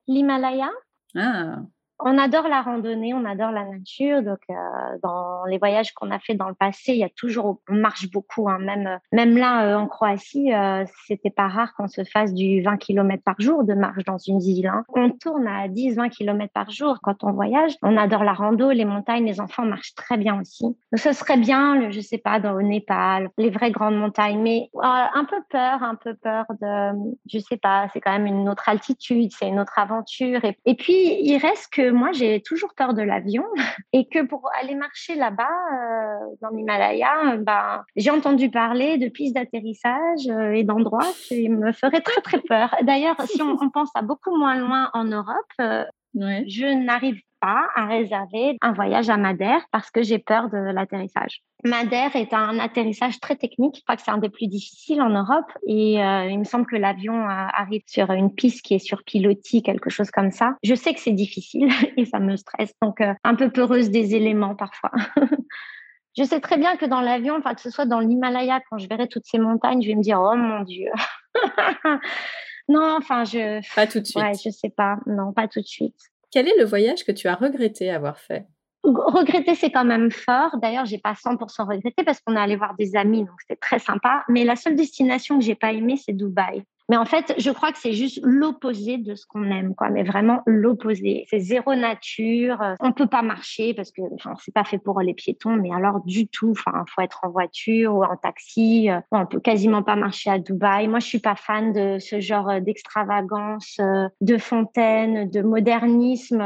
[0.07, 0.70] L'Himalaya.
[1.16, 1.62] Ah,
[2.05, 4.22] on adore la randonnée, on adore la nature.
[4.22, 4.55] Donc, euh,
[5.03, 8.11] dans les voyages qu'on a fait dans le passé, il y a toujours, on marche
[8.11, 8.48] beaucoup.
[8.48, 12.62] Hein, même, même là, euh, en Croatie, euh, c'était pas rare qu'on se fasse du
[12.62, 14.66] 20 km par jour de marche dans une ville.
[14.66, 14.84] Hein.
[14.94, 17.76] On tourne à 10-20 km par jour quand on voyage.
[17.82, 20.64] On adore la rando, les montagnes, les enfants marchent très bien aussi.
[20.64, 24.70] Donc, ce serait bien, le, je sais pas, le Népal, les vraies grandes montagnes, mais
[24.76, 28.48] euh, un peu peur, un peu peur de, je sais pas, c'est quand même une
[28.48, 30.40] autre altitude, c'est une autre aventure.
[30.64, 33.45] Et puis, il reste que moi, j'ai toujours peur de l'avion
[33.93, 39.34] et que pour aller marcher là-bas, euh, dans l'Himalaya, ben, j'ai entendu parler de pistes
[39.34, 42.74] d'atterrissage euh, et d'endroits qui me feraient très, très peur.
[42.82, 45.84] D'ailleurs, si on, pense à beaucoup moins loin en Europe, euh,
[46.14, 51.42] je n'arrive pas à réserver un voyage à Madère parce que j'ai peur de l'atterrissage.
[51.64, 53.76] Madère est un atterrissage très technique.
[53.76, 56.66] Je crois que c'est un des plus difficiles en Europe et euh, il me semble
[56.66, 60.56] que l'avion euh, arrive sur une piste qui est sur pilotis, quelque chose comme ça.
[60.62, 64.14] Je sais que c'est difficile et ça me stresse, donc euh, un peu peureuse des
[64.14, 64.92] éléments parfois.
[66.16, 69.08] je sais très bien que dans l'avion, que ce soit dans l'Himalaya, quand je verrai
[69.08, 70.90] toutes ces montagnes, je vais me dire oh mon dieu.
[72.71, 73.61] non, enfin je.
[73.75, 74.23] Pas tout de suite.
[74.23, 74.97] Ouais, je sais pas.
[75.07, 75.97] Non, pas tout de suite.
[76.31, 78.47] Quel est le voyage que tu as regretté avoir fait?
[78.83, 80.57] Regretter, c'est quand même fort.
[80.62, 83.79] D'ailleurs, j'ai pas 100% regretté parce qu'on est allé voir des amis, donc c'était très
[83.79, 84.25] sympa.
[84.29, 86.64] Mais la seule destination que j'ai pas aimée, c'est Dubaï.
[86.91, 89.91] Mais en fait, je crois que c'est juste l'opposé de ce qu'on aime, quoi.
[89.91, 91.24] Mais vraiment l'opposé.
[91.30, 92.61] C'est zéro nature.
[92.61, 95.72] Euh, on peut pas marcher parce que, enfin, c'est pas fait pour les piétons, mais
[95.72, 96.51] alors du tout.
[96.51, 98.91] Enfin, faut être en voiture ou en taxi.
[98.91, 100.88] Euh, on peut quasiment pas marcher à Dubaï.
[100.88, 103.80] Moi, je suis pas fan de ce genre euh, d'extravagance,
[104.20, 106.43] de fontaine, de modernisme.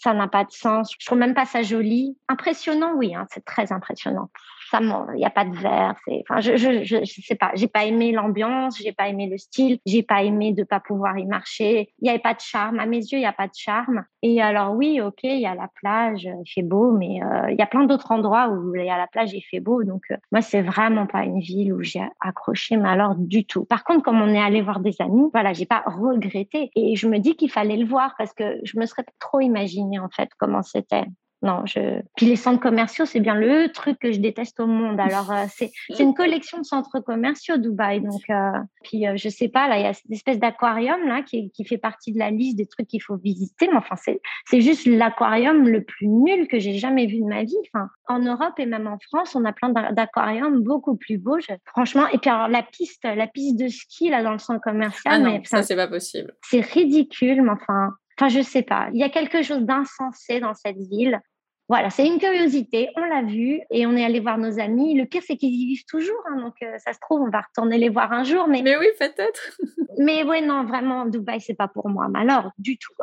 [0.00, 0.94] Ça n'a pas de sens.
[0.98, 2.16] Je trouve même pas ça joli.
[2.28, 4.30] Impressionnant, oui, hein, c'est très impressionnant
[4.70, 5.94] ça il n'y a pas de verre.
[6.04, 7.50] C'est, enfin, je, je, je, sais pas.
[7.54, 11.18] J'ai pas aimé l'ambiance, j'ai pas aimé le style, j'ai pas aimé de pas pouvoir
[11.18, 11.92] y marcher.
[12.00, 12.78] Il y avait pas de charme.
[12.78, 14.04] À mes yeux, il y a pas de charme.
[14.22, 17.56] Et alors oui, ok, il y a la plage, il fait beau, mais euh, il
[17.58, 19.84] y a plein d'autres endroits où il y a la plage, il fait beau.
[19.84, 23.64] Donc euh, moi, c'est vraiment pas une ville où j'ai accroché, mais alors du tout.
[23.64, 26.70] Par contre, comme on est allé voir des amis, voilà, j'ai pas regretté.
[26.74, 29.98] Et je me dis qu'il fallait le voir parce que je me serais trop imaginé
[29.98, 31.04] en fait comment c'était.
[31.40, 32.00] Non, je.
[32.16, 34.98] Puis les centres commerciaux, c'est bien le truc que je déteste au monde.
[34.98, 35.70] Alors euh, c'est
[36.00, 38.00] une collection de centres commerciaux Dubaï.
[38.00, 41.22] Donc euh, puis euh, je sais pas là, il y a cette espèce d'aquarium là
[41.22, 43.68] qui qui fait partie de la liste des trucs qu'il faut visiter.
[43.68, 47.44] Mais enfin c'est c'est juste l'aquarium le plus nul que j'ai jamais vu de ma
[47.44, 47.56] vie.
[47.72, 51.38] Enfin en Europe et même en France, on a plein d'aquariums beaucoup plus beaux.
[51.66, 52.08] Franchement.
[52.08, 55.14] Et puis alors la piste la piste de ski là dans le centre commercial.
[55.14, 56.34] Ah non, ça c'est pas possible.
[56.42, 57.42] C'est ridicule.
[57.42, 58.88] Mais enfin Enfin, je sais pas.
[58.92, 61.20] Il y a quelque chose d'insensé dans cette ville.
[61.68, 62.88] Voilà, c'est une curiosité.
[62.96, 64.94] On l'a vu et on est allé voir nos amis.
[64.94, 66.22] Le pire, c'est qu'ils y vivent toujours.
[66.26, 68.48] Hein, donc, euh, ça se trouve, on va retourner les voir un jour.
[68.48, 69.58] Mais, mais oui, peut-être.
[69.98, 72.08] mais ouais, non, vraiment, Dubaï, c'est pas pour moi.
[72.14, 72.94] Alors, du tout.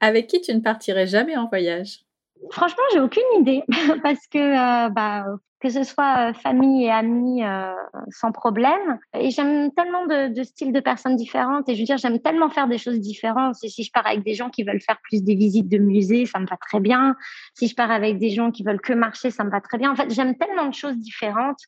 [0.00, 2.04] Avec qui tu ne partirais jamais en voyage?
[2.50, 3.62] Franchement, j'ai aucune idée
[4.02, 5.26] parce que euh, bah,
[5.60, 7.72] que ce soit euh, famille et amis euh,
[8.10, 8.98] sans problème.
[9.14, 11.68] Et j'aime tellement de, de, styles de personnes différentes.
[11.68, 13.56] Et je veux dire, j'aime tellement faire des choses différentes.
[13.62, 16.24] Et si je pars avec des gens qui veulent faire plus des visites de musées,
[16.24, 17.14] ça me va très bien.
[17.54, 19.92] Si je pars avec des gens qui veulent que marcher, ça me va très bien.
[19.92, 21.60] En fait, j'aime tellement de choses différentes.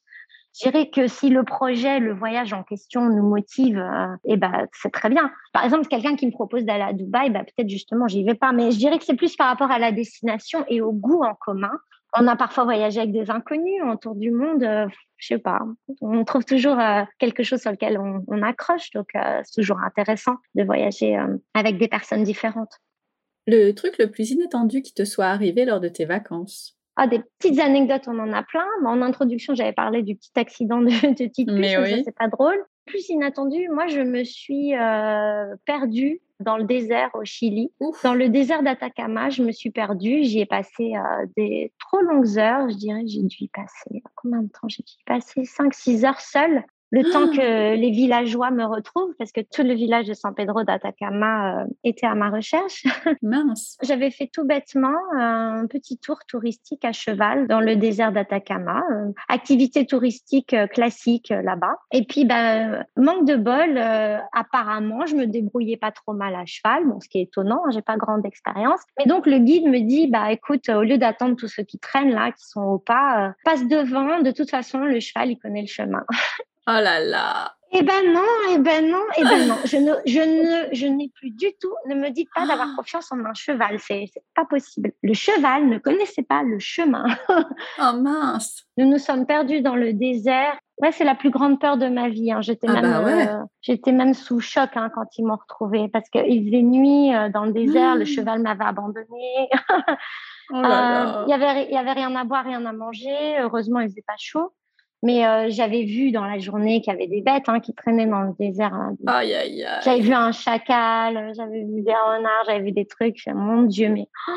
[0.55, 4.67] Je dirais que si le projet, le voyage en question nous motive, euh, eh ben,
[4.73, 5.31] c'est très bien.
[5.53, 8.53] Par exemple, quelqu'un qui me propose d'aller à Dubaï, bah, peut-être justement, j'y vais pas.
[8.53, 11.35] Mais je dirais que c'est plus par rapport à la destination et au goût en
[11.35, 11.73] commun.
[12.15, 14.63] On a parfois voyagé avec des inconnus autour du monde.
[14.63, 14.87] Euh,
[15.17, 15.61] je sais pas.
[16.03, 18.91] On trouve toujours euh, quelque chose sur lequel on, accroche.
[18.91, 21.17] Donc, euh, c'est toujours intéressant de voyager
[21.55, 22.81] avec des personnes différentes.
[23.47, 26.77] Le truc le plus inattendu qui te soit arrivé lors de tes vacances?
[26.97, 28.66] Ah, des petites anecdotes, on en a plein.
[28.84, 32.62] En introduction, j'avais parlé du petit accident de, de petite puce, mais c'est pas drôle.
[32.84, 34.72] Plus inattendu, moi, je me suis
[35.64, 37.70] perdue dans le désert au Chili.
[38.03, 40.24] Dans le désert d'Atacama, je me suis perdue.
[40.24, 42.68] J'y ai passé euh, des trop longues heures.
[42.68, 44.68] Je dirais, j'ai dû y passer, combien de temps?
[44.68, 47.36] J'ai dû y passer 5-6 heures seule le temps ah!
[47.36, 51.64] que les villageois me retrouvent, parce que tout le village de San Pedro d'Atacama euh,
[51.84, 52.84] était à ma recherche.
[53.22, 53.78] Mince.
[53.82, 59.11] J'avais fait tout bêtement un petit tour touristique à cheval dans le désert d'Atacama, euh,
[59.28, 61.76] activité touristique euh, classique là-bas.
[61.93, 63.78] Et puis, ben, manque de bol,
[64.32, 67.70] apparemment, je me débrouillais pas trop mal à cheval, bon, ce qui est étonnant, hein,
[67.72, 68.80] j'ai pas grande expérience.
[68.99, 72.12] Mais donc le guide me dit, bah écoute, au lieu d'attendre tous ceux qui traînent
[72.12, 74.20] là, qui sont au pas, passe devant.
[74.20, 76.05] De toute façon, le cheval, il connaît le chemin.
[76.69, 77.55] Oh là là.
[77.75, 79.57] Eh ben non, eh ben non, eh ben non.
[79.65, 81.73] Je ne, je ne, je n'ai plus du tout.
[81.89, 82.77] Ne me dites pas d'avoir ah.
[82.77, 83.79] confiance en un cheval.
[83.81, 84.93] C'est, c'est pas possible.
[85.03, 87.07] Le cheval ne connaissait pas le chemin.
[87.31, 88.65] oh mince.
[88.77, 90.59] Nous nous sommes perdus dans le désert.
[90.83, 92.31] Ouais, c'est la plus grande peur de ma vie.
[92.31, 92.43] Hein.
[92.43, 96.11] J'étais ah même, bah euh, j'étais même sous choc hein, quand ils m'ont retrouvée parce
[96.11, 97.95] qu'il faisait nuit euh, dans le désert.
[97.95, 98.07] Le mmh.
[98.07, 99.49] cheval m'avait abandonnée.
[100.51, 103.39] oh euh, il y avait, y avait rien à boire, rien à manger.
[103.41, 104.53] Heureusement, il faisait pas chaud.
[105.03, 108.07] Mais euh, j'avais vu dans la journée qu'il y avait des bêtes hein, qui traînaient
[108.07, 108.73] dans le désert.
[108.73, 108.95] Hein.
[109.07, 109.81] Aïe, aïe, aïe.
[109.85, 113.27] J'avais vu un chacal, j'avais vu des renards, j'avais vu des trucs.
[113.35, 114.07] Mon Dieu, mais...
[114.29, 114.33] Oh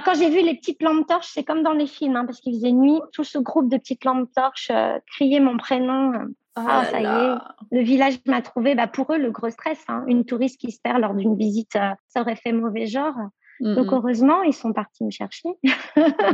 [0.00, 2.54] quand j'ai vu les petites lampes torches, c'est comme dans les films, hein, parce qu'il
[2.54, 3.00] faisait nuit.
[3.12, 6.12] Tout ce groupe de petites lampes torches euh, criait mon prénom.
[6.56, 7.76] Oh ah, ça y est.
[7.76, 8.74] Le village m'a trouvé.
[8.74, 9.82] Bah, pour eux, le gros stress.
[9.88, 10.04] Hein.
[10.06, 13.14] Une touriste qui se perd lors d'une visite, euh, ça aurait fait mauvais genre.
[13.60, 15.48] Donc, heureusement, ils sont partis me chercher.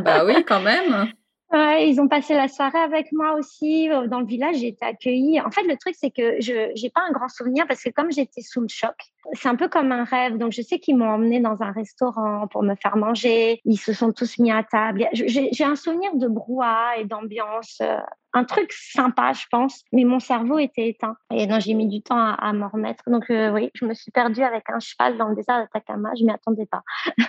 [0.01, 1.13] bah oui, quand même.
[1.53, 4.57] Ils ont passé la soirée avec moi aussi euh, dans le village.
[4.57, 5.41] J'ai été accueillie.
[5.41, 8.13] En fait, le truc, c'est que je n'ai pas un grand souvenir parce que comme
[8.13, 8.95] j'étais sous le choc,
[9.33, 10.39] c'est un peu comme un rêve.
[10.39, 13.61] Donc, je sais qu'ils m'ont emmené dans un restaurant pour me faire manger.
[13.65, 15.09] Ils se sont tous mis à table.
[15.13, 17.99] J'ai un souvenir de brouhaha et d'ambiance euh,
[18.33, 21.17] un truc sympa, je pense, mais mon cerveau était éteint.
[21.33, 23.03] Et non, j'ai mis du temps à, m'en remettre.
[23.09, 26.11] Donc euh, oui, je me suis perdue avec un cheval dans le désert d'Atacama.
[26.19, 26.83] Je m'y attendais pas.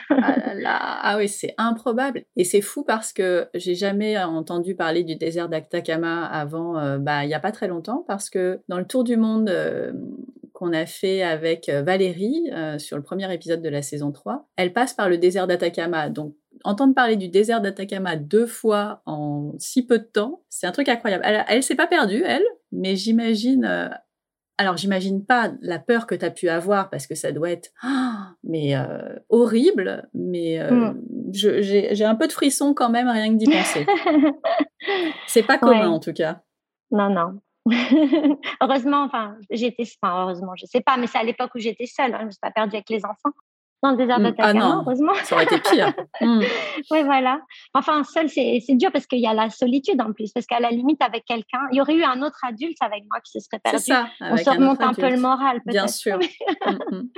[0.09, 2.23] ah, ah oui, c'est improbable.
[2.35, 7.23] Et c'est fou parce que j'ai jamais entendu parler du désert d'Atacama avant, euh, bah,
[7.25, 9.93] il y a pas très longtemps, parce que dans le tour du monde euh,
[10.53, 14.93] qu'on a fait avec Valérie sur le premier épisode de la saison 3, elle passe
[14.93, 16.09] par le désert d'Atacama.
[16.09, 20.71] Donc entendre parler du désert d'Atacama deux fois en si peu de temps, c'est un
[20.71, 21.23] truc incroyable.
[21.25, 23.65] Elle, elle s'est pas perdue, elle, mais j'imagine.
[23.65, 23.89] euh,
[24.57, 27.69] alors, j'imagine pas la peur que tu as pu avoir parce que ça doit être
[27.81, 30.07] ah, mais euh, horrible.
[30.13, 31.01] Mais euh, Mm.
[31.33, 33.85] je- j'ai un peu de frisson quand même rien que d'y penser.
[35.27, 35.95] c'est pas commun Ouais.
[35.95, 36.41] en tout cas.
[36.91, 37.39] Non, non.
[38.61, 42.13] heureusement, enfin, j'étais, enfin, heureusement, je sais pas, mais c'est à l'époque où j'étais seule.
[42.13, 43.35] Hein, je me suis pas perdue avec les enfants
[43.83, 44.23] dans le désert Mm.
[44.31, 44.53] de Ah
[44.83, 45.13] heureusement.
[45.23, 45.93] Ça aurait été pire.
[46.21, 46.41] Mm.
[46.91, 47.41] Oui, voilà.
[47.73, 50.31] Enfin, seule, c'est dur parce qu'il y a la solitude en plus.
[50.31, 53.19] Parce qu'à la limite, avec quelqu'un, il y aurait eu un autre adulte avec moi
[53.21, 53.85] qui se serait C'est perdu.
[53.85, 54.09] ça.
[54.19, 56.19] On se remonte un peu le moral, Bien sûr.
[56.19, 57.09] Mm, mm.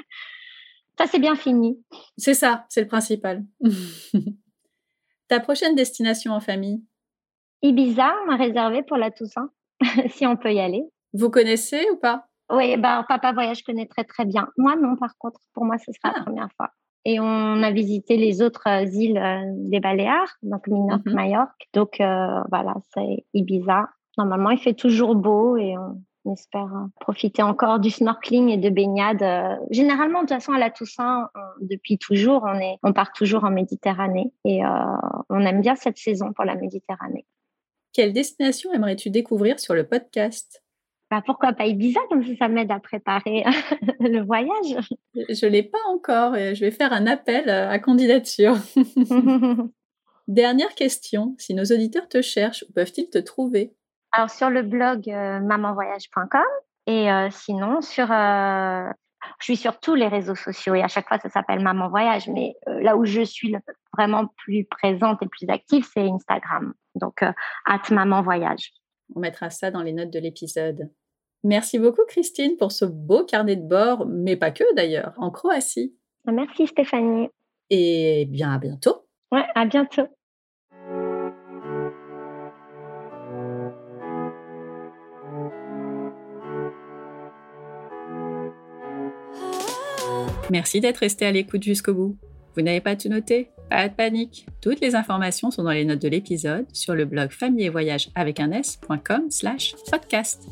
[0.98, 1.84] Ça, c'est bien fini.
[2.18, 3.44] C'est ça, c'est le principal.
[5.28, 6.84] Ta prochaine destination en famille,
[7.62, 9.50] Ibiza, on m'a réservé pour la Toussaint,
[10.10, 10.84] si on peut y aller.
[11.14, 12.28] vous connaissez ou pas?
[12.52, 14.48] Oui, bah, Papa Voyage connaît très très bien.
[14.58, 16.18] Moi, non, par contre, pour moi, ce sera Ah.
[16.18, 16.70] la première fois.
[17.06, 21.14] Et on a visité les autres euh, îles euh, des Baléares, donc Minorque, Mhm.
[21.16, 21.68] Majorque.
[21.74, 23.90] Donc euh, voilà, c'est Ibiza.
[24.18, 26.70] Normalement, il fait toujours beau et on espère
[27.02, 29.22] profiter encore du snorkeling et de baignade.
[29.72, 33.44] Généralement, de toute façon, à la Toussaint, on- depuis toujours, on, est, on part toujours
[33.44, 34.70] en Méditerranée et euh,
[35.30, 37.26] on aime bien cette saison pour la Méditerranée.
[37.92, 40.63] Quelle destination aimerais-tu découvrir sur le podcast?
[41.14, 43.44] Bah, pourquoi pas Ibiza, comme ça, ça m'aide à préparer
[44.00, 44.84] le voyage.
[45.14, 48.56] Je l'ai pas encore et je vais faire un appel à candidature.
[50.28, 53.76] Dernière question, si nos auditeurs te cherchent, où peuvent-ils te trouver?
[54.12, 56.42] Alors sur le blog euh, mamanvoyage.com
[56.88, 58.90] et euh, sinon sur euh,
[59.38, 62.28] je suis sur tous les réseaux sociaux et à chaque fois ça s'appelle Maman Voyage
[62.28, 63.56] mais là où je suis
[63.96, 66.74] vraiment plus présente et plus active c'est Instagram.
[66.96, 68.72] Donc at Maman Voyage.
[69.16, 70.90] On mettra ça dans les notes de l'épisode.
[71.44, 75.94] Merci beaucoup Christine pour ce beau carnet de bord, mais pas que d'ailleurs, en Croatie.
[76.26, 77.28] Merci Stéphanie.
[77.70, 79.06] Et bien à bientôt.
[79.32, 80.08] Ouais, à bientôt.
[90.50, 92.18] Merci d'être resté à l'écoute jusqu'au bout.
[92.56, 93.50] Vous n'avez pas tout noté?
[93.74, 94.46] Pas de panique.
[94.62, 98.12] Toutes les informations sont dans les notes de l'épisode sur le blog famille et voyage
[98.14, 100.48] avec un s.com slash podcast.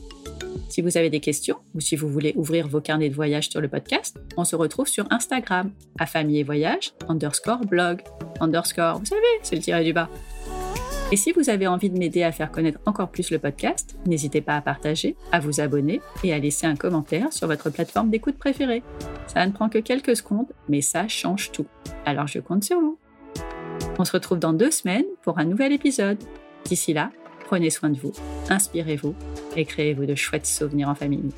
[0.70, 3.62] Si vous avez des questions ou si vous voulez ouvrir vos carnets de voyage sur
[3.62, 5.70] le podcast, on se retrouve sur Instagram
[6.00, 8.02] à famille et voyage underscore blog
[8.40, 10.10] underscore, vous savez, c'est le tiré du bas.
[11.12, 14.42] Et si vous avez envie de m'aider à faire connaître encore plus le podcast, n'hésitez
[14.42, 18.40] pas à partager, à vous abonner et à laisser un commentaire sur votre plateforme d'écoute
[18.40, 18.82] préférée.
[19.28, 21.68] Ça ne prend que quelques secondes, mais ça change tout.
[22.04, 22.98] Alors je compte sur vous.
[24.00, 26.18] On se retrouve dans deux semaines pour un nouvel épisode.
[26.66, 27.12] D'ici là,
[27.46, 28.14] prenez soin de vous,
[28.50, 29.16] inspirez-vous
[29.56, 31.30] et créez-vous de chouettes souvenirs en famille.